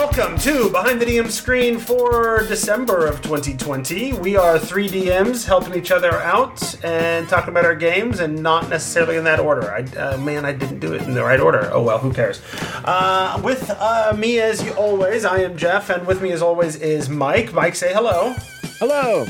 [0.01, 4.15] Welcome to Behind the DM Screen for December of 2020.
[4.15, 8.71] We are three DMs helping each other out and talking about our games, and not
[8.71, 9.71] necessarily in that order.
[9.71, 11.69] I, uh, man, I didn't do it in the right order.
[11.71, 12.41] Oh well, who cares?
[12.83, 17.11] Uh, with uh, me as always, I am Jeff, and with me as always is
[17.11, 17.53] Mike.
[17.53, 18.35] Mike, say hello.
[18.79, 19.27] Hello.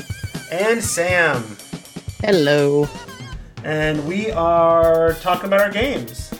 [0.53, 1.57] And Sam.
[2.21, 2.87] Hello.
[3.65, 6.30] And we are talking about our games.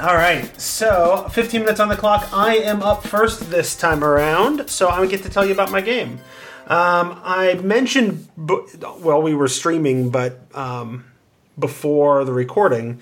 [0.00, 2.30] All right, so 15 minutes on the clock.
[2.32, 5.82] I am up first this time around, so I get to tell you about my
[5.82, 6.20] game.
[6.68, 11.04] Um, I mentioned, well, we were streaming, but um,
[11.58, 12.98] before the recording,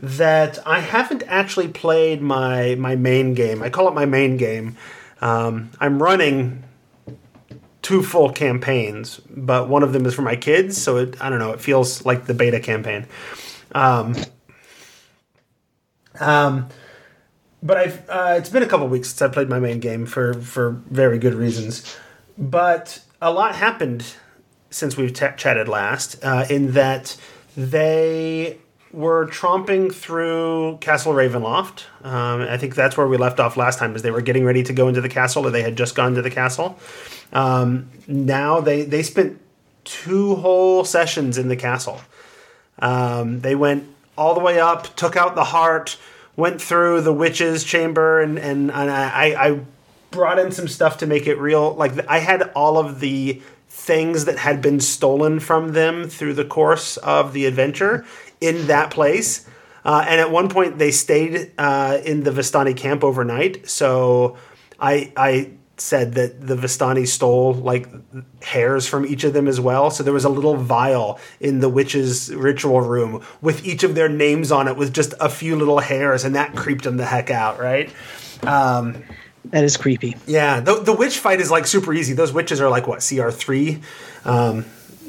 [0.00, 3.62] that I haven't actually played my my main game.
[3.62, 4.76] I call it my main game.
[5.20, 6.64] Um, I'm running
[7.82, 11.38] two full campaigns, but one of them is for my kids, so it, I don't
[11.38, 11.52] know.
[11.52, 13.06] It feels like the beta campaign.
[13.76, 14.16] Um,
[16.22, 16.68] um,
[17.62, 20.34] but I've uh, it's been a couple weeks since I played my main game for
[20.34, 21.96] for very good reasons.
[22.36, 24.04] But a lot happened
[24.70, 26.22] since we've t- chatted last.
[26.24, 27.16] Uh, in that
[27.56, 28.58] they
[28.92, 31.84] were tromping through Castle Ravenloft.
[32.04, 33.94] Um, I think that's where we left off last time.
[33.94, 36.14] Is they were getting ready to go into the castle, or they had just gone
[36.14, 36.78] to the castle.
[37.32, 39.40] Um, now they they spent
[39.84, 42.00] two whole sessions in the castle.
[42.78, 45.96] Um, they went all the way up, took out the heart,
[46.36, 49.60] went through the witch's chamber, and and, and I, I
[50.10, 51.74] brought in some stuff to make it real.
[51.74, 56.44] Like I had all of the things that had been stolen from them through the
[56.44, 58.04] course of the adventure
[58.40, 59.48] in that place.
[59.84, 63.68] Uh, and at one point, they stayed uh, in the Vistani camp overnight.
[63.68, 64.36] So
[64.78, 65.50] I I
[65.82, 67.88] said that the Vistani stole like
[68.42, 69.90] hairs from each of them as well.
[69.90, 74.08] So there was a little vial in the witch's ritual room with each of their
[74.08, 77.30] names on it with just a few little hairs, and that creeped them the heck
[77.30, 77.92] out, right?
[78.42, 79.02] Um,
[79.46, 80.16] that is creepy.
[80.26, 82.12] Yeah, the, the witch fight is like super easy.
[82.14, 83.82] Those witches are like what CR three,
[84.24, 84.64] um,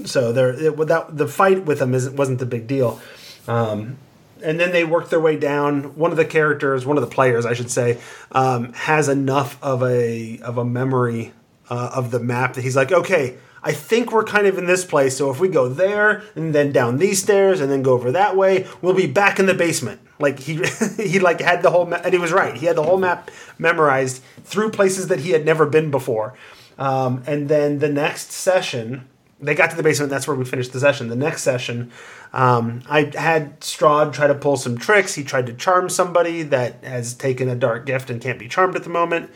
[0.06, 3.00] so they're it, without the fight with them isn't wasn't the big deal.
[3.48, 3.98] Um,
[4.44, 5.96] and then they work their way down.
[5.96, 8.00] One of the characters, one of the players, I should say,
[8.32, 11.34] um, has enough of a of a memory
[11.70, 14.84] uh, of the map that he's like, okay, I think we're kind of in this
[14.84, 15.18] place.
[15.18, 18.36] So if we go there and then down these stairs and then go over that
[18.36, 20.02] way, we'll be back in the basement.
[20.20, 20.62] Like he
[20.98, 22.56] he like had the whole ma- and he was right.
[22.56, 26.36] He had the whole map memorized through places that he had never been before.
[26.78, 29.08] Um, and then the next session,
[29.44, 30.10] they got to the basement.
[30.10, 31.10] That's where we finished the session.
[31.10, 31.92] The next session,
[32.32, 35.16] um, I had Strahd try to pull some tricks.
[35.16, 38.76] He tried to charm somebody that has taken a dark gift and can't be charmed
[38.76, 39.30] at the moment.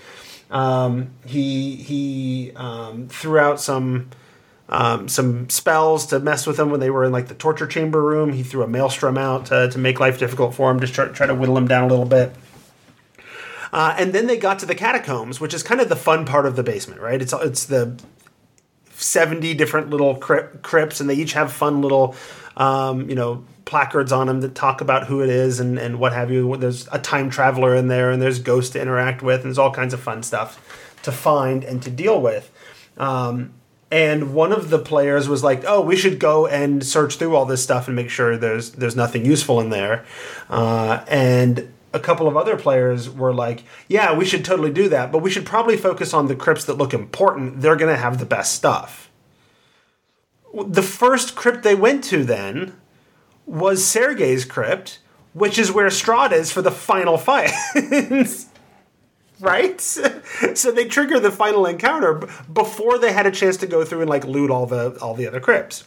[0.49, 4.09] Um, he he um, threw out some
[4.69, 8.01] um, some spells to mess with them when they were in like the torture chamber
[8.01, 8.33] room.
[8.33, 11.27] He threw a maelstrom out to, to make life difficult for him, just try, try
[11.27, 12.33] to whittle him down a little bit.
[13.71, 16.45] Uh, and then they got to the catacombs, which is kind of the fun part
[16.45, 17.21] of the basement, right?
[17.21, 17.99] It's it's the
[19.07, 22.15] seventy different little crypts, and they each have fun little,
[22.55, 26.13] um, you know, placards on them that talk about who it is and, and what
[26.13, 26.55] have you.
[26.57, 29.73] There's a time traveler in there, and there's ghosts to interact with, and there's all
[29.73, 30.59] kinds of fun stuff
[31.03, 32.51] to find and to deal with.
[32.97, 33.53] Um,
[33.89, 37.45] and one of the players was like, "Oh, we should go and search through all
[37.45, 40.05] this stuff and make sure there's there's nothing useful in there."
[40.49, 45.11] Uh, and a couple of other players were like, "Yeah, we should totally do that,
[45.11, 47.61] but we should probably focus on the crypts that look important.
[47.61, 49.09] They're going to have the best stuff."
[50.53, 52.73] The first crypt they went to then
[53.45, 54.99] was Sergei's crypt,
[55.33, 57.51] which is where Strahd is for the final fight.
[59.39, 59.79] right?
[60.53, 64.09] so they trigger the final encounter before they had a chance to go through and
[64.09, 65.83] like loot all the all the other crypts.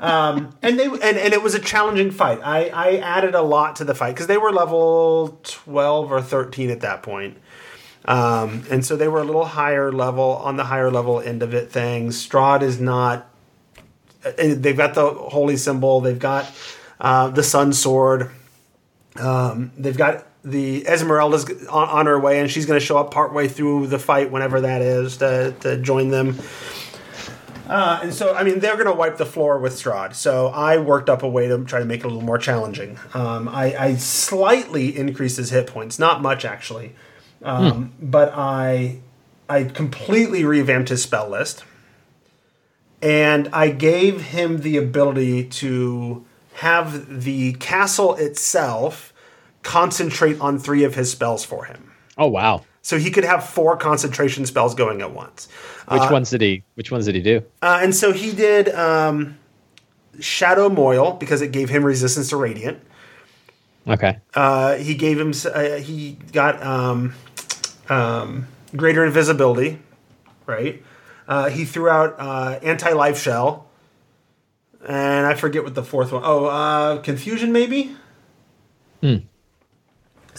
[0.00, 2.40] Um, and they and, and it was a challenging fight.
[2.42, 6.70] I, I added a lot to the fight because they were level twelve or thirteen
[6.70, 7.36] at that point.
[8.06, 11.52] Um, and so they were a little higher level on the higher level end of
[11.52, 11.70] it.
[11.70, 13.28] Things Strahd is not.
[14.24, 16.00] Uh, they've got the holy symbol.
[16.00, 16.50] They've got
[16.98, 18.30] uh, the sun sword.
[19.16, 23.10] Um, they've got the Esmeralda's on, on her way, and she's going to show up
[23.10, 26.38] partway through the fight, whenever that is, to, to join them.
[27.70, 30.16] Uh, and so, I mean, they're going to wipe the floor with Strahd.
[30.16, 32.98] So I worked up a way to try to make it a little more challenging.
[33.14, 36.96] Um, I, I, slightly increased his hit points, not much actually,
[37.42, 38.10] um, hmm.
[38.10, 38.98] but I
[39.48, 41.62] I completely revamped his spell list,
[43.00, 49.12] and I gave him the ability to have the castle itself
[49.62, 51.92] concentrate on three of his spells for him.
[52.18, 52.64] Oh wow!
[52.82, 55.48] So he could have four concentration spells going at once.
[55.88, 56.62] Which ones did he?
[56.74, 57.42] Which ones did he do?
[57.60, 59.38] Uh, and so he did um,
[60.18, 62.80] Shadow Moil because it gave him resistance to radiant.
[63.86, 64.18] Okay.
[64.34, 65.32] Uh, he gave him.
[65.44, 67.14] Uh, he got um,
[67.88, 68.46] um,
[68.76, 69.78] greater invisibility,
[70.46, 70.82] right?
[71.26, 73.66] Uh, he threw out uh, anti life shell,
[74.86, 76.22] and I forget what the fourth one.
[76.24, 77.96] Oh, uh, confusion maybe.
[79.00, 79.16] Hmm.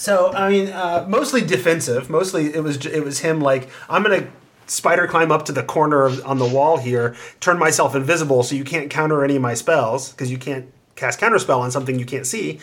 [0.01, 2.09] So I mean, uh, mostly defensive.
[2.09, 4.27] Mostly it was it was him like I'm gonna
[4.65, 8.55] spider climb up to the corner of, on the wall here, turn myself invisible so
[8.55, 10.65] you can't counter any of my spells because you can't
[10.95, 12.59] cast counterspell on something you can't see.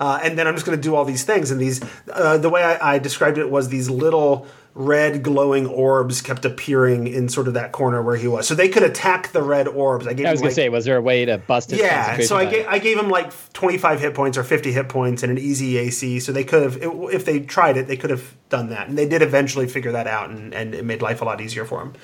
[0.00, 1.50] Uh, and then I'm just going to do all these things.
[1.50, 6.22] And these, uh, the way I, I described it was these little red glowing orbs
[6.22, 8.46] kept appearing in sort of that corner where he was.
[8.46, 10.06] So they could attack the red orbs.
[10.06, 12.20] I gave I was him, gonna say, was there a way to bust his yeah,
[12.20, 15.32] so I gave, I gave him like 25 hit points or 50 hit points and
[15.32, 16.20] an easy AC.
[16.20, 16.78] So they could have,
[17.12, 18.88] if they tried it, they could have done that.
[18.88, 21.64] And they did eventually figure that out, and, and it made life a lot easier
[21.64, 21.94] for him.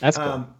[0.00, 0.26] That's cool.
[0.26, 0.54] um,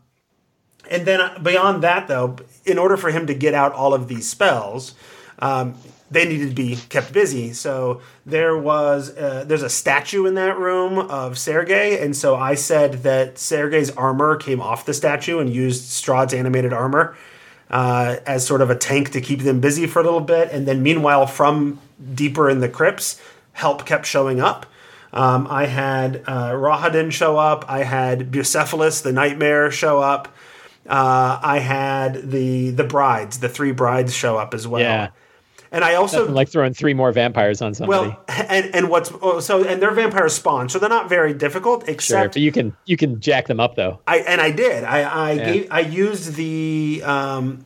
[0.90, 4.08] And then uh, beyond that, though, in order for him to get out all of
[4.08, 4.94] these spells,
[5.38, 5.74] um,
[6.12, 7.52] they needed to be kept busy.
[7.52, 12.54] So there was uh, there's a statue in that room of Sergei, and so I
[12.54, 17.16] said that Sergei's armor came off the statue and used Strahd's animated armor
[17.70, 20.50] uh, as sort of a tank to keep them busy for a little bit.
[20.52, 21.80] And then meanwhile, from
[22.14, 23.20] deeper in the crypts,
[23.52, 24.66] help kept showing up.
[25.14, 27.64] Um, I had uh, Rahadin show up.
[27.68, 30.28] I had Bucephalus, the nightmare, show up.
[30.86, 34.80] Uh, I had the the brides, the three brides, show up as well.
[34.80, 35.10] Yeah.
[35.72, 38.10] And I also Nothing like throwing three more vampires on somebody.
[38.10, 41.82] well, and and what's oh, so and they're vampire spawn, so they're not very difficult.
[41.84, 43.98] sure, Except but you can you can jack them up though.
[44.06, 44.84] I and I did.
[44.84, 45.52] I I Yeah.
[45.52, 47.64] gave I used the um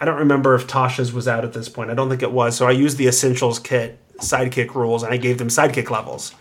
[0.00, 1.90] I don't remember if Tasha's was out at this point.
[1.90, 2.56] I don't think it was.
[2.56, 6.34] So I used the essentials kit sidekick rules and I gave them sidekick levels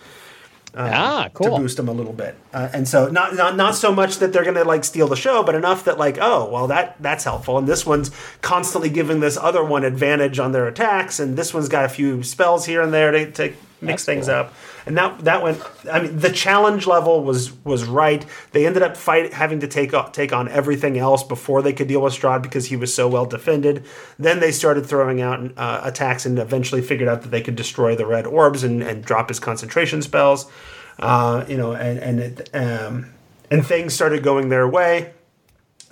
[0.76, 1.56] ah, cool.
[1.56, 2.36] to boost them a little bit.
[2.54, 5.16] Uh, and so not, not not so much that they're going to like steal the
[5.16, 7.58] show, but enough that like oh well that that's helpful.
[7.58, 8.12] And this one's
[8.42, 12.24] constantly giving this other one advantage on their attacks, and this one's got a few
[12.24, 14.36] spells here and there to, to mix That's things cool.
[14.36, 14.54] up.
[14.86, 15.62] And that that went.
[15.92, 18.26] I mean, the challenge level was was right.
[18.52, 22.02] They ended up fight having to take take on everything else before they could deal
[22.02, 23.86] with Strahd because he was so well defended.
[24.18, 27.96] Then they started throwing out uh, attacks and eventually figured out that they could destroy
[27.96, 30.50] the red orbs and, and drop his concentration spells.
[30.98, 33.10] Uh, you know, and and it, um,
[33.52, 35.14] and things started going their way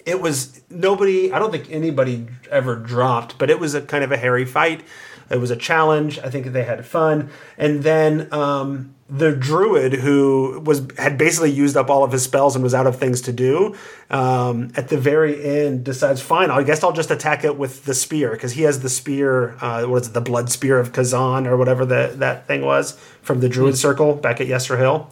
[0.08, 4.12] it was nobody i don't think anybody ever dropped but it was a kind of
[4.12, 4.82] a hairy fight
[5.30, 10.62] it was a challenge i think they had fun and then um, the druid who
[10.66, 13.32] was had basically used up all of his spells and was out of things to
[13.32, 13.76] do
[14.10, 17.94] um, at the very end decides fine i guess i'll just attack it with the
[17.94, 21.48] spear because he has the spear uh, what is it the blood spear of Kavan
[21.48, 25.12] or whatever the, that thing was from the druid circle back at yester hill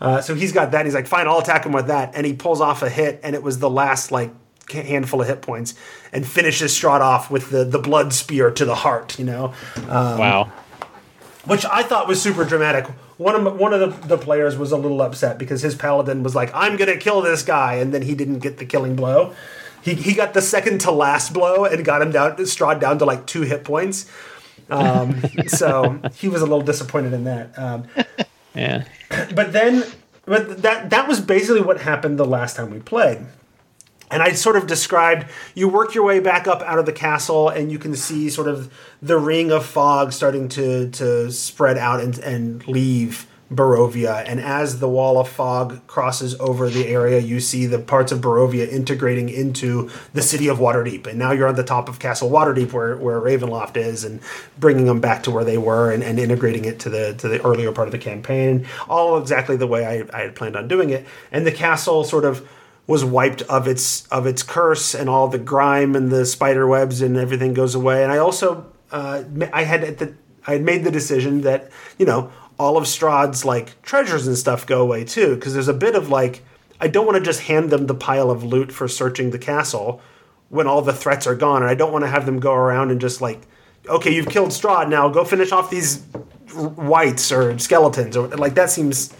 [0.00, 0.86] uh, so he's got that.
[0.86, 2.14] He's like, fine, I'll attack him with that.
[2.14, 4.30] And he pulls off a hit, and it was the last like
[4.72, 5.74] handful of hit points,
[6.12, 9.18] and finishes Strahd off with the the blood spear to the heart.
[9.18, 9.54] You know,
[9.88, 10.52] um, wow.
[11.44, 12.86] which I thought was super dramatic.
[13.16, 16.34] One of one of the, the players was a little upset because his paladin was
[16.34, 19.34] like, "I'm gonna kill this guy," and then he didn't get the killing blow.
[19.82, 23.04] He, he got the second to last blow and got him down Strahd down to
[23.04, 24.06] like two hit points.
[24.68, 27.58] Um, so he was a little disappointed in that.
[27.58, 27.84] Um,
[28.54, 28.84] Yeah.
[29.34, 29.84] but then
[30.26, 33.18] but that that was basically what happened the last time we played
[34.10, 37.48] and i sort of described you work your way back up out of the castle
[37.48, 42.00] and you can see sort of the ring of fog starting to to spread out
[42.00, 47.40] and, and leave Barovia, and as the wall of fog crosses over the area, you
[47.40, 51.08] see the parts of Barovia integrating into the city of Waterdeep.
[51.08, 54.20] And now you're on the top of Castle Waterdeep, where, where Ravenloft is, and
[54.60, 57.44] bringing them back to where they were, and, and integrating it to the to the
[57.44, 60.90] earlier part of the campaign, all exactly the way I, I had planned on doing
[60.90, 61.04] it.
[61.32, 62.48] And the castle sort of
[62.86, 67.00] was wiped of its of its curse, and all the grime and the spider webs
[67.02, 68.02] and everything goes away.
[68.02, 70.14] And I also uh, I had at the
[70.46, 74.66] I had made the decision that you know all of Strahd's like treasures and stuff
[74.66, 76.42] go away too, because there's a bit of like
[76.80, 80.00] I don't want to just hand them the pile of loot for searching the castle
[80.48, 82.90] when all the threats are gone, and I don't want to have them go around
[82.90, 83.40] and just like,
[83.88, 86.02] okay, you've killed Strahd, now go finish off these
[86.54, 89.14] wights or skeletons, or like that seems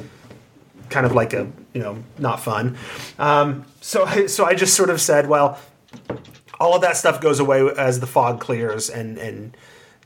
[0.90, 2.76] kind of like a you know not fun.
[3.18, 5.58] Um, so I, so I just sort of said, well,
[6.58, 9.56] all of that stuff goes away as the fog clears and and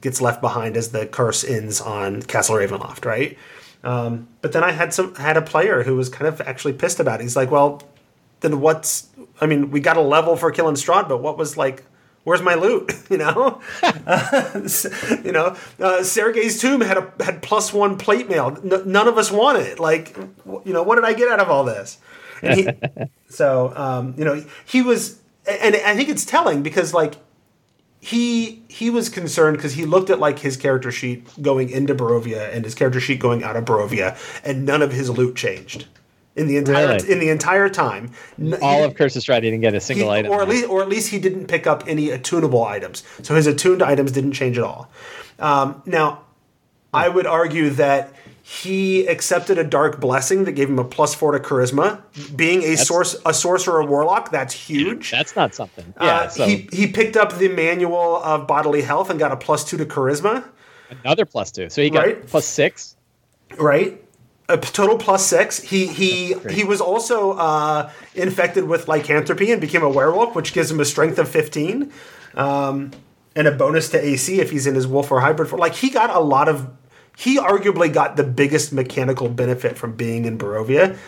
[0.01, 3.39] gets left behind as the curse ends on Castle Ravenloft, right?
[3.83, 7.01] Um, but then I had some had a player who was kind of actually pissed
[7.01, 7.25] about it.
[7.25, 7.83] He's like, well,
[8.41, 9.09] then what's?
[9.41, 11.85] I mean, we got a level for killing Strahd, but what was like?
[12.25, 12.93] Where's my loot?
[13.11, 14.69] You know, uh,
[15.25, 15.57] you know.
[15.79, 18.59] Uh, Sergei's tomb had a had plus one plate mail.
[18.65, 19.79] N- none of us want it.
[19.79, 20.17] Like,
[20.65, 21.99] you know, what did I get out of all this?
[22.43, 22.69] And he,
[23.29, 27.15] so, um, you know, he was, and I think it's telling because like
[28.01, 32.53] he he was concerned because he looked at like his character sheet going into Barovia
[32.53, 35.87] and his character sheet going out of Barovia, and none of his loot changed
[36.37, 37.13] in the entire Really?
[37.13, 38.11] in the entire time.
[38.61, 40.33] All he- of Curse of Strahd didn't get a he- single item.
[40.33, 43.03] or at least or at least he didn't pick up any attunable items.
[43.23, 44.91] So his attuned items didn't change at all.
[45.39, 46.23] Um, now,
[46.93, 48.13] I would argue that
[48.43, 52.03] he accepted a dark blessing that gave him a plus four to charisma.
[52.37, 55.11] Being a source a sorcerer warlock, that's huge.
[55.11, 55.95] That's not something.
[56.01, 56.07] Yeah.
[56.07, 59.65] Uh, so he he picked up the manual of bodily health and got a plus
[59.65, 60.45] two to charisma.
[61.03, 61.71] another plus two.
[61.71, 62.27] So he got Right.
[62.27, 62.97] plus six.
[63.57, 64.04] right?
[64.49, 65.61] A total plus six.
[65.61, 70.71] He he he was also uh, infected with lycanthropy and became a werewolf, which gives
[70.71, 71.91] him a strength of fifteen,
[72.35, 72.91] um,
[73.35, 75.49] and a bonus to AC if he's in his wolf or hybrid.
[75.49, 75.61] form.
[75.61, 76.69] Like he got a lot of.
[77.17, 80.99] He arguably got the biggest mechanical benefit from being in Barovia,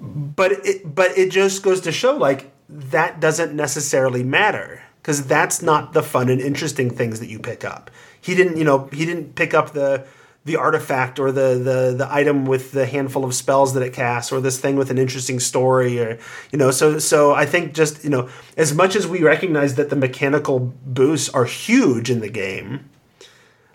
[0.00, 5.62] but it but it just goes to show like that doesn't necessarily matter because that's
[5.62, 7.90] not the fun and interesting things that you pick up.
[8.20, 10.06] He didn't, you know, he didn't pick up the
[10.44, 14.32] the artifact or the the the item with the handful of spells that it casts
[14.32, 16.18] or this thing with an interesting story or
[16.50, 19.90] you know so so I think just you know as much as we recognize that
[19.90, 22.88] the mechanical boosts are huge in the game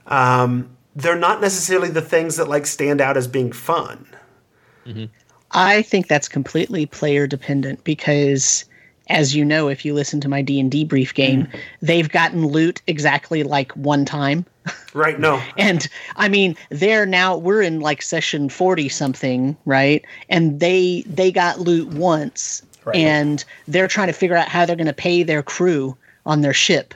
[0.08, 4.06] um they're not necessarily the things that like stand out as being fun.
[5.52, 8.66] I think that's completely player dependent because
[9.10, 11.48] as you know if you listen to my D&D brief game,
[11.82, 14.46] they've gotten loot exactly like one time.
[14.94, 20.04] Right no And I mean, they're now we're in like session 40 something, right?
[20.30, 22.98] And they they got loot once Right.
[22.98, 26.54] and they're trying to figure out how they're going to pay their crew on their
[26.54, 26.94] ship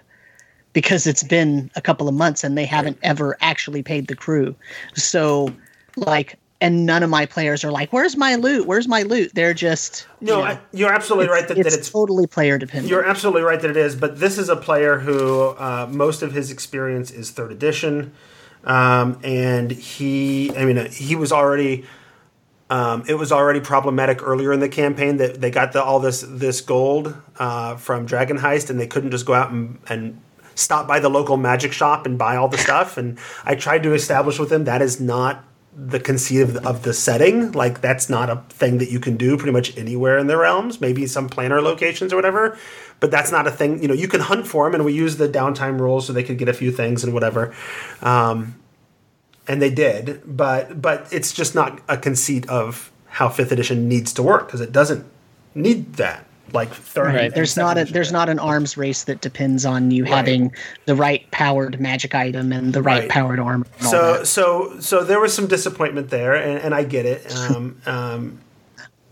[0.74, 4.54] because it's been a couple of months and they haven't ever actually paid the crew.
[4.96, 5.50] So
[5.96, 8.66] like and none of my players are like, "Where's my loot?
[8.66, 11.78] Where's my loot?" They're just you no know, I, you're absolutely right that, it's, that
[11.78, 12.90] it's totally player dependent.
[12.90, 16.34] You're absolutely right that it is, but this is a player who uh, most of
[16.34, 18.14] his experience is third edition,
[18.64, 21.86] um, and he, I mean, uh, he was already.
[22.70, 26.26] Um, it was already problematic earlier in the campaign that they got the, all this
[26.28, 30.22] this gold uh, from Dragon Heist, and they couldn't just go out and, and
[30.54, 32.98] stop by the local magic shop and buy all the stuff.
[32.98, 35.46] And I tried to establish with him that is not
[35.77, 37.51] the conceit of the, of the setting.
[37.51, 40.81] Like that's not a thing that you can do pretty much anywhere in the realms.
[40.81, 42.57] Maybe some planar locations or whatever,
[43.00, 43.81] but that's not a thing.
[43.81, 46.24] You know, you can hunt for them, and we use the downtime rules so they
[46.24, 47.53] could get a few things and whatever.
[48.01, 48.55] Um,
[49.48, 54.12] and they did, but but it's just not a conceit of how fifth edition needs
[54.13, 55.05] to work because it doesn't
[55.55, 56.26] need that.
[56.54, 57.36] Like third, Right.
[57.36, 60.54] there's not a there's not an arms race that depends on you having
[60.86, 63.10] the right powered magic item and the right, Right.
[63.10, 63.66] powered armor.
[63.82, 64.27] so that.
[64.27, 68.39] so so there was some disappointment there and, and i get it um, um,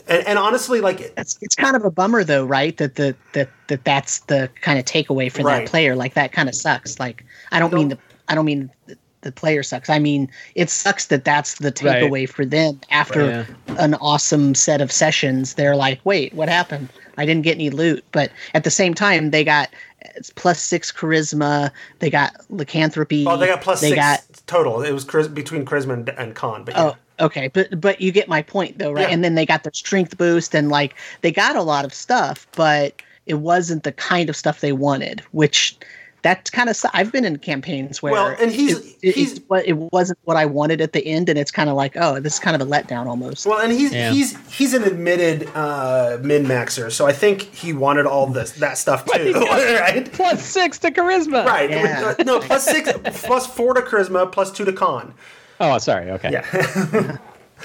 [0.08, 2.78] and, and honestly like It's it's kind of a bummer though, right?
[2.78, 5.62] That the that that that's the kind of takeaway for Right.
[5.66, 5.96] that player.
[5.96, 7.00] Like that kind of sucks.
[7.00, 7.98] Like I don't mean the
[8.30, 9.90] I don't mean the, the player sucks.
[9.90, 12.02] I mean it sucks that that's the Right.
[12.04, 13.80] takeaway for them after Right.
[13.80, 15.56] an awesome set of sessions.
[15.56, 16.90] They're like, wait, what happened?
[17.18, 18.04] I didn't get any loot.
[18.12, 19.70] But at the same time, they got
[20.16, 21.72] it's plus six charisma.
[22.00, 23.26] They got lycanthropy.
[23.28, 26.64] oh they got plus they six got total it was between charisma and, and con
[26.64, 26.94] but yeah.
[27.20, 29.08] Oh, okay, but but you get my point though, right?
[29.08, 29.14] Yeah.
[29.14, 32.48] And then they got their strength boost and like they got a lot of stuff,
[32.56, 35.78] but it wasn't the kind of stuff they wanted, which
[36.26, 39.42] that's kind of I've been in campaigns where Well, and he's- it, it, he's- it's
[39.48, 42.20] what- it wasn't what I wanted at the end, and it's kind of like oh,
[42.20, 43.46] this is kind of a letdown almost.
[43.46, 44.12] well and he's Yeah.
[44.12, 48.78] he's he's an admitted uh, min maxer so i think he wanted all this that
[48.80, 49.34] stuff too
[49.80, 51.46] right Plus six to charisma.
[51.46, 52.16] right Yeah.
[52.20, 52.92] Uh, no plus six
[53.26, 55.14] plus four to charisma plus two to con
[55.60, 56.10] Oh, sorry.
[56.12, 56.32] Okay.
[56.32, 57.18] yeah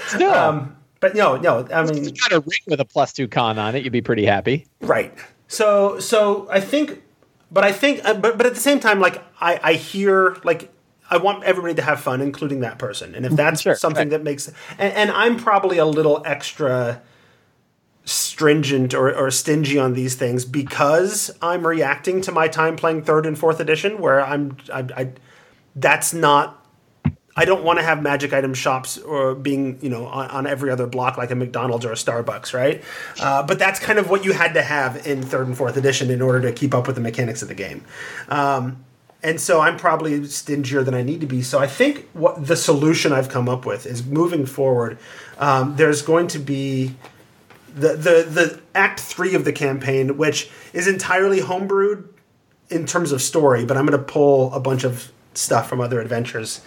[0.07, 3.27] Still, um, but no no i mean you got a ring with a plus two
[3.27, 3.83] con on it.
[3.83, 4.65] You'd be pretty happy.
[4.81, 5.13] Right.
[5.47, 7.01] So so I think,
[7.51, 10.71] but I think, uh, but but at the same time, like I I hear like.
[11.13, 13.15] I want everybody to have fun, including that person.
[13.15, 14.11] And if that's Sure, something right.
[14.11, 17.01] that makes, and, and I'm probably a little extra
[18.05, 23.25] stringent or, or stingy on these things because I'm reacting to my time playing third
[23.25, 25.11] and fourth edition, where I'm, I, I
[25.75, 26.60] that's not
[27.35, 30.69] I don't want to have magic item shops or being, you know, on, on every
[30.69, 32.83] other block like a McDonald's or a Starbucks, right?
[33.19, 36.09] Uh, but that's kind of what you had to have in third and fourth edition
[36.09, 37.85] in order to keep up with the mechanics of the game.
[38.27, 38.83] Um,
[39.23, 41.41] and so I'm probably stingier than I need to be.
[41.41, 44.97] So I think what the solution I've come up with is moving forward.
[45.37, 46.95] Um, there's going to be
[47.73, 52.07] the the the act three of the campaign, which is entirely homebrewed
[52.69, 56.01] in terms of story, but I'm going to pull a bunch of stuff from other
[56.01, 56.61] adventures.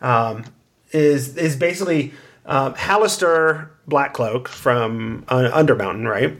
[0.00, 0.44] Um,
[0.92, 2.12] is is basically
[2.46, 6.36] um, Halaster Blackcloak from uh, Undermountain, right?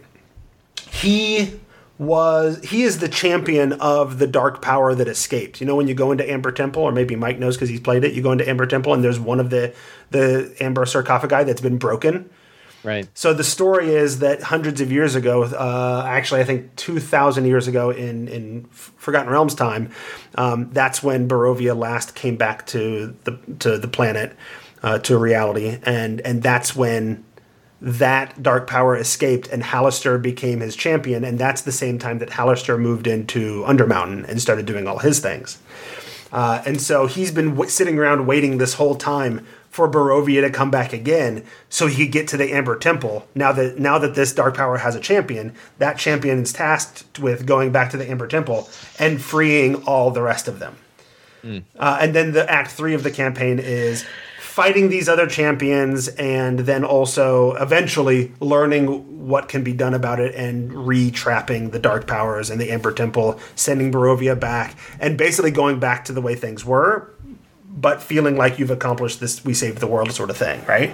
[0.91, 1.61] He
[1.99, 5.61] was he is the champion of the dark power that escaped.
[5.61, 8.05] You know when you go into Amber Temple, or maybe Mike knows because he's played
[8.05, 8.15] it.
[8.15, 9.75] You go into Amber Temple, and there's one of the
[10.11, 12.31] the Amber sarcophagi that's been broken.
[12.83, 13.07] Right.
[13.15, 17.45] So the story is that hundreds of years ago, uh, actually, I think two thousand
[17.45, 19.91] years ago in in Forgotten Realms time,
[20.37, 24.35] um, that's when Barovia last came back to the to the planet,
[24.83, 27.25] uh, to reality, and and that's when
[27.83, 32.31] that dark power escaped and Halaster became his champion, and that's the same time that
[32.31, 35.59] Halaster moved into Undermountain and started doing all his things.
[36.33, 40.51] Uh, and so he's been w- sitting around waiting this whole time for Barovia to
[40.51, 43.27] come back again, so he could get to the Amber Temple.
[43.35, 47.47] Now that now that this dark power has a champion, that champion is tasked with
[47.47, 50.77] going back to the Amber Temple and freeing all the rest of them.
[51.79, 54.05] Uh, and then the act three of the campaign is
[54.41, 60.35] fighting these other champions and then also eventually learning what can be done about it
[60.35, 65.79] and re-trapping the dark powers and the Amber Temple, sending Barovia back, and basically going
[65.79, 67.09] back to the way things were,
[67.73, 70.93] but feeling like you've accomplished this we saved the world sort of thing, right?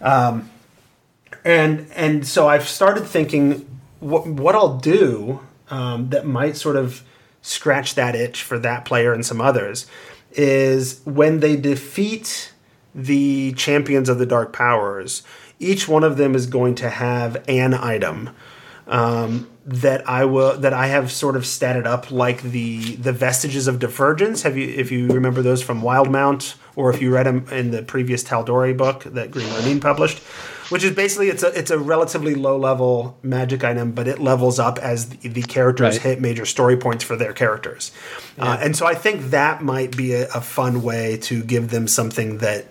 [0.00, 0.50] Um,
[1.44, 3.66] and and so I've started thinking
[4.00, 7.02] what what I'll do um, that might sort of
[7.42, 9.86] scratch that itch for that player and some others
[10.32, 12.52] is when they defeat
[12.94, 15.22] the champions of the dark powers,
[15.58, 18.30] each one of them is going to have an item
[18.86, 23.68] um, that I will that I have sort of statted up like the the vestiges
[23.68, 24.42] of divergence.
[24.42, 27.82] Have you if you remember those from Wildemount or if you read them in the
[27.82, 30.20] previous Tal'Dorei book that Green Ronin published,
[30.70, 34.58] which is basically it's a it's a relatively low level magic item, but it levels
[34.58, 36.02] up as the, the characters Right.
[36.02, 37.92] hit major story points for their characters,
[38.38, 41.86] uh, and so I think that might be a, a fun way to give them
[41.88, 42.66] something that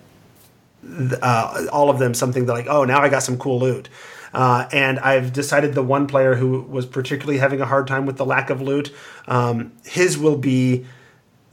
[1.22, 3.88] uh, all of them something that like, oh, now I got some cool loot.
[4.34, 8.18] Uh, and I've decided the one player who was particularly having a hard time with
[8.18, 8.94] the lack of loot,
[9.28, 10.86] um, his will be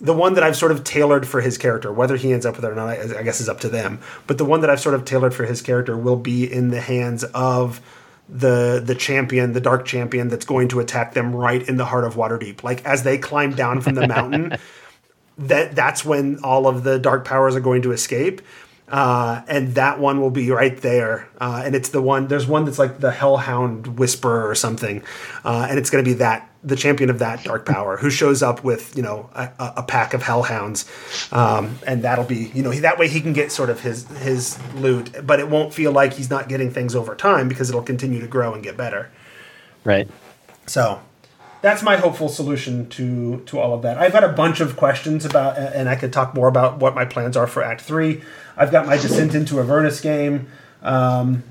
[0.00, 1.92] the one that I've sort of tailored for his character.
[1.92, 4.00] Whether he ends up with it or not, I I guess is up to them.
[4.26, 6.80] But the one that I've sort of tailored for his character will be in the
[6.80, 7.80] hands of
[8.28, 12.04] the the champion, the dark champion that's going to attack them right in the heart
[12.04, 12.62] of Waterdeep.
[12.62, 14.56] Like as they climb down from the mountain,
[15.38, 18.40] that that's when all of the dark powers are going to escape.
[18.94, 21.28] Uh, and that one will be right there.
[21.40, 25.02] Uh, and it's the one, there's one that's like the Hellhound Whisperer or something.
[25.44, 28.40] Uh, and it's going to be that, the champion of that dark power who shows
[28.40, 30.87] up with, you know, a, a pack of Hellhounds.
[31.33, 34.07] Um, and that'll be, you know, he, that way he can get sort of his,
[34.18, 37.83] his loot, but it won't feel like he's not getting things over time because it'll
[37.83, 39.11] continue to grow and get better.
[39.83, 40.09] Right.
[40.66, 41.00] So
[41.62, 43.98] that's my hopeful solution to to all of that.
[43.98, 47.07] I've got a bunch of questions about, and I could talk more about what my
[47.07, 48.22] plans are for Act Three.
[48.56, 50.48] I've got my Descent into Avernus game
[50.82, 51.42] um,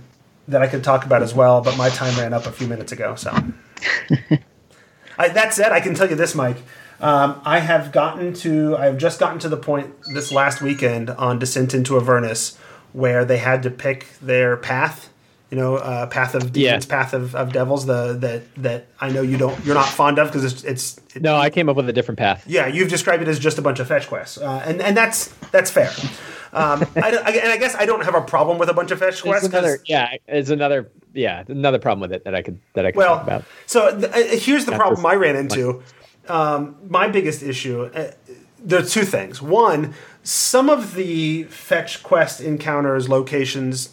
[0.47, 2.91] that I could talk about as well, but my time ran up a few minutes
[2.91, 3.15] ago.
[3.15, 3.31] So
[5.17, 6.57] I, that said, I can tell you this, Mike.
[6.99, 11.09] Um, I have gotten to, I have just gotten to the point this last weekend
[11.09, 12.57] on Descent into Avernus
[12.93, 15.09] where they had to pick their path.
[15.51, 16.79] You know, uh, path of Yeah.
[16.79, 17.85] path of, of devils.
[17.85, 21.21] The that that I know you don't, you're not fond of because it's it's it-
[21.21, 22.43] No, I came up with a different path.
[22.47, 25.27] yeah, you've described it as just a bunch of fetch quests, uh, and and that's
[25.51, 25.91] that's fair.
[26.53, 28.99] Um, I, I- and I guess I don't have a problem with a bunch of
[28.99, 29.47] fetch quests.
[29.47, 32.97] Another, yeah, it's another, yeah, another problem with it that I could that I could
[32.99, 33.43] well, talk about.
[33.65, 35.81] so th- uh, here's the Not problem I ran into.
[36.29, 37.83] Um, my biggest issue.
[37.93, 38.11] Uh,
[38.65, 39.41] there are two things.
[39.41, 43.89] One, some of the fetch quest encounters locations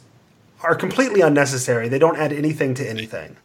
[0.63, 1.89] are completely unnecessary.
[1.89, 3.37] They don't add anything to anything.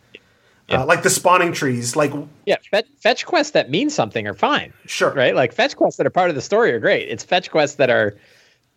[0.69, 0.81] Yeah.
[0.81, 2.11] Uh, like the spawning trees, like
[2.45, 5.35] Yeah, fetch, fetch quests that mean something are fine, sure, right?
[5.35, 7.07] Like fetch quests that are part of the story are great.
[7.07, 8.15] It's fetch quests that are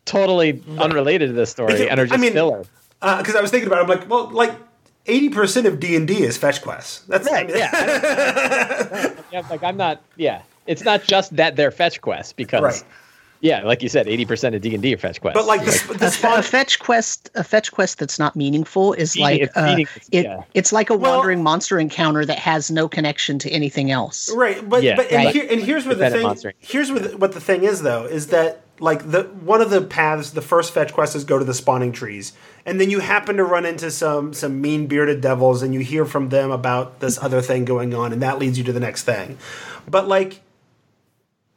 [0.05, 2.65] totally unrelated to this story Because- and are I mean, filler.
[3.01, 3.81] because Uh, I was thinking about.
[3.81, 4.53] it, I'm like, well, like
[5.07, 7.03] eighty percent of D and D is fetch quests.
[7.09, 7.71] That's I Right, mean- yeah.
[7.73, 10.01] I yeah, like I'm not.
[10.17, 12.83] Yeah, it's not just that they're fetch quests because, Right.
[13.41, 15.39] yeah, like you said, eighty percent of D and D are fetch quests.
[15.39, 18.35] But like the, sp- the a, spawn, a fetch quest a fetch quest that's not
[18.37, 19.77] meaningful is Meaning- like it's uh,
[20.13, 20.43] it, yeah.
[20.55, 24.67] it's like a Well- wandering monster encounter that has no connection to anything else right?
[24.69, 25.35] But Yeah, but and, right.
[25.35, 26.53] here, and here's where the thing.
[26.59, 29.83] Here's what the, what the thing is though is that like the one of the
[29.83, 32.33] paths, the first fetch quest is go to the spawning trees,
[32.65, 36.05] and then you happen to run into some some mean bearded devils, and you hear
[36.05, 39.05] from them about this other thing going on, and that leads you to the next
[39.05, 39.39] thing.
[39.89, 40.43] But like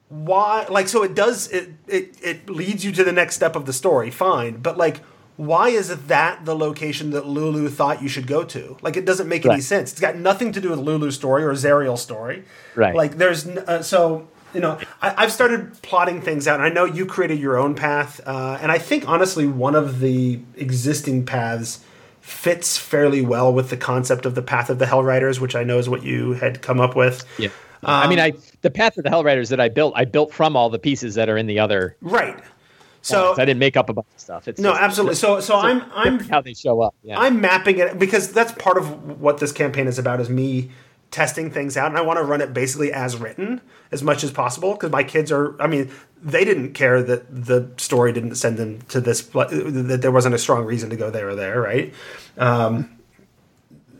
[0.09, 3.65] why like so it does it it it leads you to the next step of
[3.65, 4.99] the story fine but like
[5.41, 8.77] why is that the location that Lulu thought you should go to?
[8.83, 9.91] Like, it doesn't make any sense.
[9.91, 12.43] It's got nothing to do with Lulu's story or Zariel's story.
[12.75, 12.93] Right.
[12.93, 16.85] Like, there's uh, so you know, I, I've started plotting things out, and I know
[16.85, 21.83] you created your own path, uh, and I think honestly, one of the existing paths
[22.21, 25.63] fits fairly well with the concept of the path of the Hell Riders, which I
[25.63, 27.25] know is what you had come up with.
[27.37, 27.49] Yeah.
[27.83, 30.55] I mean, I the path of the Hell Riders that I built, I built from
[30.55, 31.95] all the pieces that are in the other.
[32.01, 32.41] Right.
[33.01, 33.33] So.
[33.33, 34.47] I didn't make up a bunch of stuff.
[34.47, 35.15] It's no, just absolutely.
[35.15, 36.93] So so I'm I'm how they show up.
[37.01, 37.19] Yeah.
[37.19, 40.69] I'm mapping it because that's part of what this campaign is about is me
[41.11, 43.59] testing things out and I want to run it basically as written
[43.91, 45.91] as much as possible because my kids are I mean
[46.23, 50.39] they didn't care that the story didn't send them to this that there wasn't a
[50.39, 51.93] strong reason to go there or there right?
[52.37, 52.97] Um,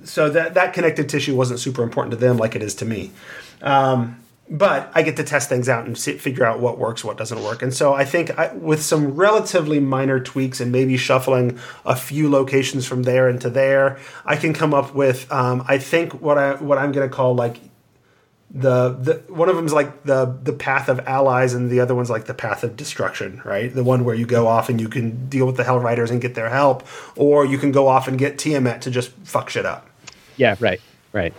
[0.03, 3.11] so that that connected tissue wasn't super important to them like it is to me.
[3.61, 7.17] Um, but I get to test things out and see, figure out what works, what
[7.17, 7.61] doesn't work.
[7.61, 12.29] And so I think I, with some relatively minor tweaks and maybe shuffling a few
[12.29, 16.55] locations from there into there, I can come up with um, I think what I
[16.55, 17.57] what I'm going to call like
[18.53, 21.95] the the one of them is like the the path of allies and the other
[21.95, 24.89] one's like the path of destruction right the one where you go off and you
[24.89, 28.09] can deal with the hell riders and get their help or you can go off
[28.09, 29.87] and get tiamat to just fuck shit up
[30.37, 30.81] Yeah, right,
[31.13, 31.33] right.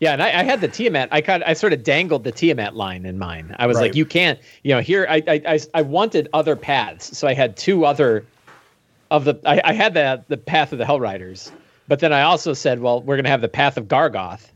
[0.00, 1.08] Yeah, and I, I had the Tiamat.
[1.10, 3.54] I kind, I sort of dangled the Tiamat line in mine.
[3.58, 3.84] I was Right.
[3.84, 5.06] like, you can't, you know, here.
[5.10, 8.24] I, I, I, I wanted other paths, so I had two other
[9.10, 9.34] of the.
[9.44, 11.50] I, I had the the path of the Hell Riders,
[11.88, 14.50] but then I also said, well, we're gonna have the path of Gargauth,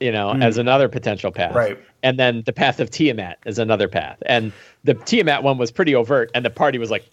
[0.00, 0.42] you know, hmm.
[0.42, 1.54] as another potential path.
[1.54, 1.78] Right.
[2.02, 4.52] And then the path of Tiamat is another path, and
[4.84, 7.10] the Tiamat one was pretty overt, and the party was like, "N-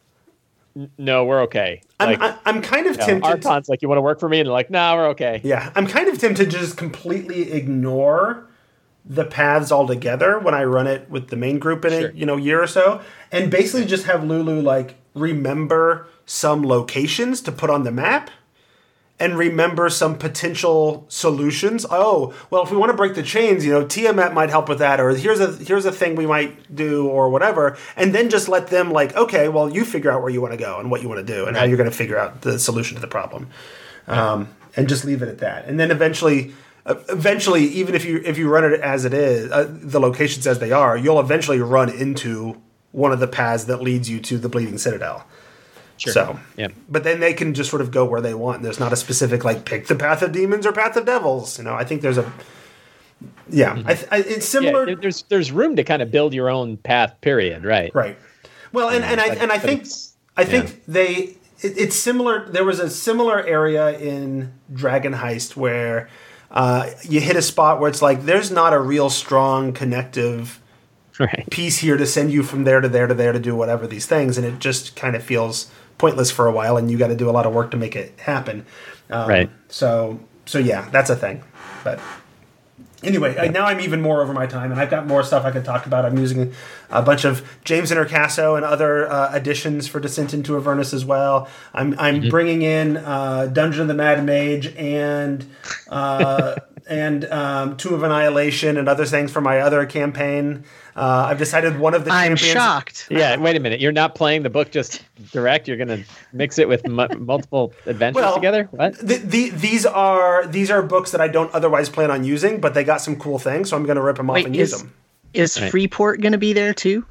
[0.98, 1.82] no, we're okay.
[2.00, 4.20] Like, I'm, I, I'm kind of you know, tempted to- like, you want to work
[4.20, 5.40] for me, and they're like, no, we're okay.
[5.44, 8.48] Yeah, I'm kind of tempted to just completely ignore
[9.06, 12.10] the paths altogether when I run it with the main group in Sure.
[12.10, 17.42] a you know year or so, and basically just have Lulu like remember some locations
[17.42, 18.32] to put on the map,
[19.20, 21.86] and remember some potential solutions.
[21.90, 24.80] Oh, well, if we want to break the chains, you know, Tiamat might help with
[24.80, 28.50] that, or here's a here's a thing we might do, or whatever, and then just
[28.50, 31.02] let them like, okay, well, you figure out where you want to go and what
[31.02, 33.08] you want to do, and how you're going to figure out the solution to the
[33.08, 33.50] problem
[34.08, 35.66] um, and just leave it at that.
[35.66, 36.54] And then eventually,
[36.86, 40.60] eventually, even if you if you run it as it is, uh, the locations as
[40.60, 44.50] they are, you'll eventually run into one of the paths that leads you to the
[44.50, 45.26] Bleeding Citadel.
[45.98, 46.12] Sure.
[46.14, 46.70] So, yeah.
[46.90, 48.64] but then they can just sort of go where they want.
[48.64, 51.58] There's not a specific like pick the path of demons or path of devils.
[51.58, 52.32] You know, I think there's a
[53.50, 54.34] yeah, I, th- I, it's Mm-hmm.
[54.34, 54.40] Yeah,
[54.72, 54.96] similar.
[54.96, 57.20] there's there's room to kind of build your own path.
[57.22, 57.64] Period.
[57.64, 57.94] Right.
[57.94, 58.18] Right.
[58.72, 59.86] Well, and, and I but- and I think
[60.36, 60.76] I think yeah.
[60.88, 61.14] they
[61.62, 62.50] it, it's similar.
[62.50, 66.10] There was a similar area in Dragon Heist where
[66.52, 70.60] uh, you hit a spot where it's like there's not a real strong connective
[71.20, 71.48] Right.
[71.52, 74.08] piece here to send you from there to there to there to do whatever these
[74.08, 77.16] things, and it just kind of feels pointless for a while, and you got to
[77.16, 78.66] do a lot of work to make it happen.
[79.10, 79.50] Um, Right.
[79.70, 81.44] So so yeah, that's a thing,
[81.84, 82.00] but.
[83.04, 85.52] Anyway, uh, now I'm even more over my time, and I've got more stuff I
[85.52, 86.06] could talk about.
[86.06, 86.54] I'm using
[86.90, 91.50] a bunch of James Introcaso and other uh, additions for Descent into Avernus as well.
[91.74, 95.46] I'm I'm bringing in uh, Dungeon of the Mad Mage and
[95.90, 96.56] uh,
[96.90, 100.64] and um, Tomb of Annihilation and other things for my other campaign.
[100.96, 102.54] Uh, I've decided one of the I'm champions.
[102.54, 103.08] shocked.
[103.12, 103.36] Yeah.
[103.38, 103.80] Wait a minute.
[103.82, 105.68] You're not playing the book just direct.
[105.68, 106.04] You're gonna
[106.34, 108.68] mix it with mu- multiple adventures Well, together.
[108.72, 108.98] What?
[109.00, 112.74] The, the, these are these are books that I don't otherwise plan on using, but
[112.76, 114.72] they got some cool things, so I'm going to rip them off Wait, and use
[114.78, 114.94] them.
[115.34, 115.72] is Right.
[115.72, 117.06] Freeport going to be there too?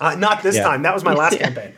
[0.00, 0.64] Uh, not this Yeah.
[0.64, 0.82] time.
[0.82, 1.72] That was my last campaign.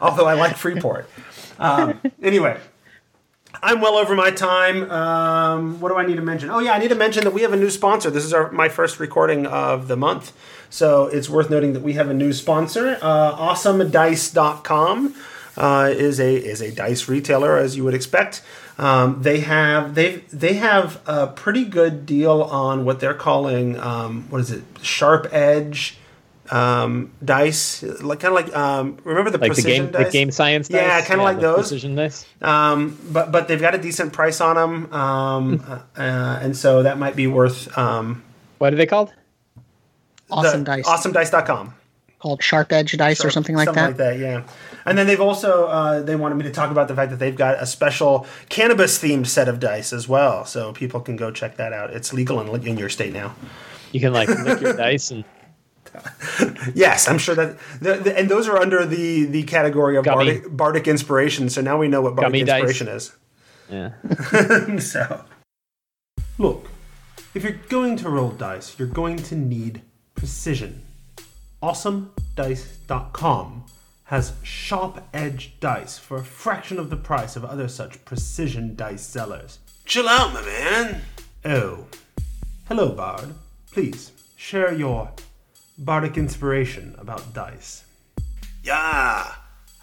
[0.00, 1.08] Although I like Freeport.
[1.58, 2.58] Um, anyway,
[3.62, 4.90] I'm well over my time.
[4.90, 6.50] Um, what do I need to mention?
[6.50, 8.10] Oh yeah, I need to mention that we have a new sponsor.
[8.10, 10.32] This is our my first recording of the month,
[10.70, 12.98] so it's worth noting that we have a new sponsor.
[13.00, 15.14] Uh, AwesomeDice.com
[15.56, 18.42] uh, is a is a dice retailer, as you would expect.
[18.78, 24.26] Um, they have they they have a pretty good deal on what they're calling um,
[24.30, 25.98] what is it sharp edge
[26.50, 30.12] um, dice, like kind of like um, remember the Like the precision game, the dice?
[30.12, 30.70] game science.
[30.70, 31.06] Yeah, dice?
[31.06, 31.56] kinda like those.
[31.68, 32.26] precision dice.
[32.42, 36.82] Um, but but they've got a decent price on them, um, uh, uh, and so
[36.82, 38.22] that might be worth um,
[38.58, 39.12] What are they called?
[40.30, 40.86] Awesome the, dice.
[40.86, 41.74] AwesomeDice.com.
[42.18, 43.88] Called Sharp Edge Dice or something like something that.
[43.90, 44.18] like that.
[44.18, 44.42] Yeah.
[44.84, 47.36] And then they've also uh, they wanted me to talk about the fact that they've
[47.36, 51.56] got a special cannabis themed set of dice as well, so people can go check
[51.58, 51.90] that out.
[51.90, 53.34] It's legal in, in your state now.
[53.92, 55.24] You can like lick your dice and
[56.74, 60.44] Yes, I'm sure that, the, the, and those are under the the category of bardic,
[60.54, 61.48] bardic inspiration.
[61.48, 62.62] So now we know what bardic Gummy dice.
[62.62, 63.12] inspiration is.
[63.70, 64.78] yeah.
[64.78, 65.24] so,
[66.36, 66.68] look,
[67.34, 69.82] if you're going to roll dice, you're going to need
[70.14, 70.82] precision.
[71.62, 73.64] AwesomeDice.com
[74.04, 79.02] has sharp edge dice for a fraction of the price of other such precision dice
[79.02, 79.58] sellers.
[79.84, 81.02] Chill out, my man.
[81.44, 81.86] Oh.
[82.68, 83.34] Hello, Bard.
[83.70, 85.12] Please, share your
[85.78, 87.84] bardic inspiration about dice.
[88.62, 89.32] Yeah,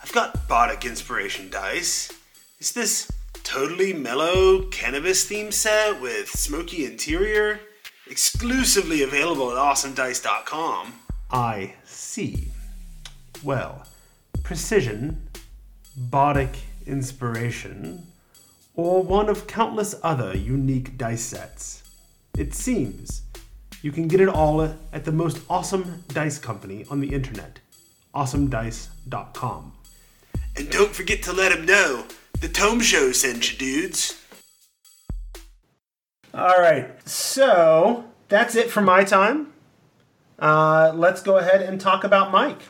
[0.03, 2.12] I've got bardic inspiration dice.
[2.60, 3.10] Is this
[3.43, 7.62] totally mellow cannabis theme set with smoky interior?
[8.08, 10.93] Exclusively available at awesomedice.com.
[11.31, 12.49] I see.
[13.43, 13.88] Well,
[14.43, 15.27] precision,
[15.97, 18.05] bardic inspiration,
[18.75, 21.84] or one of countless other unique dice sets.
[22.38, 23.23] It seems
[23.85, 27.59] you can get it all at the most awesome dice company on the internet,
[28.15, 29.73] awesomedice.com.
[30.57, 32.05] And don't forget to let them know
[32.41, 34.19] the Tome Show sent you, dudes.
[36.33, 39.53] All right, so that's it for my time.
[40.39, 42.63] Uh, let's go ahead and talk about Mike.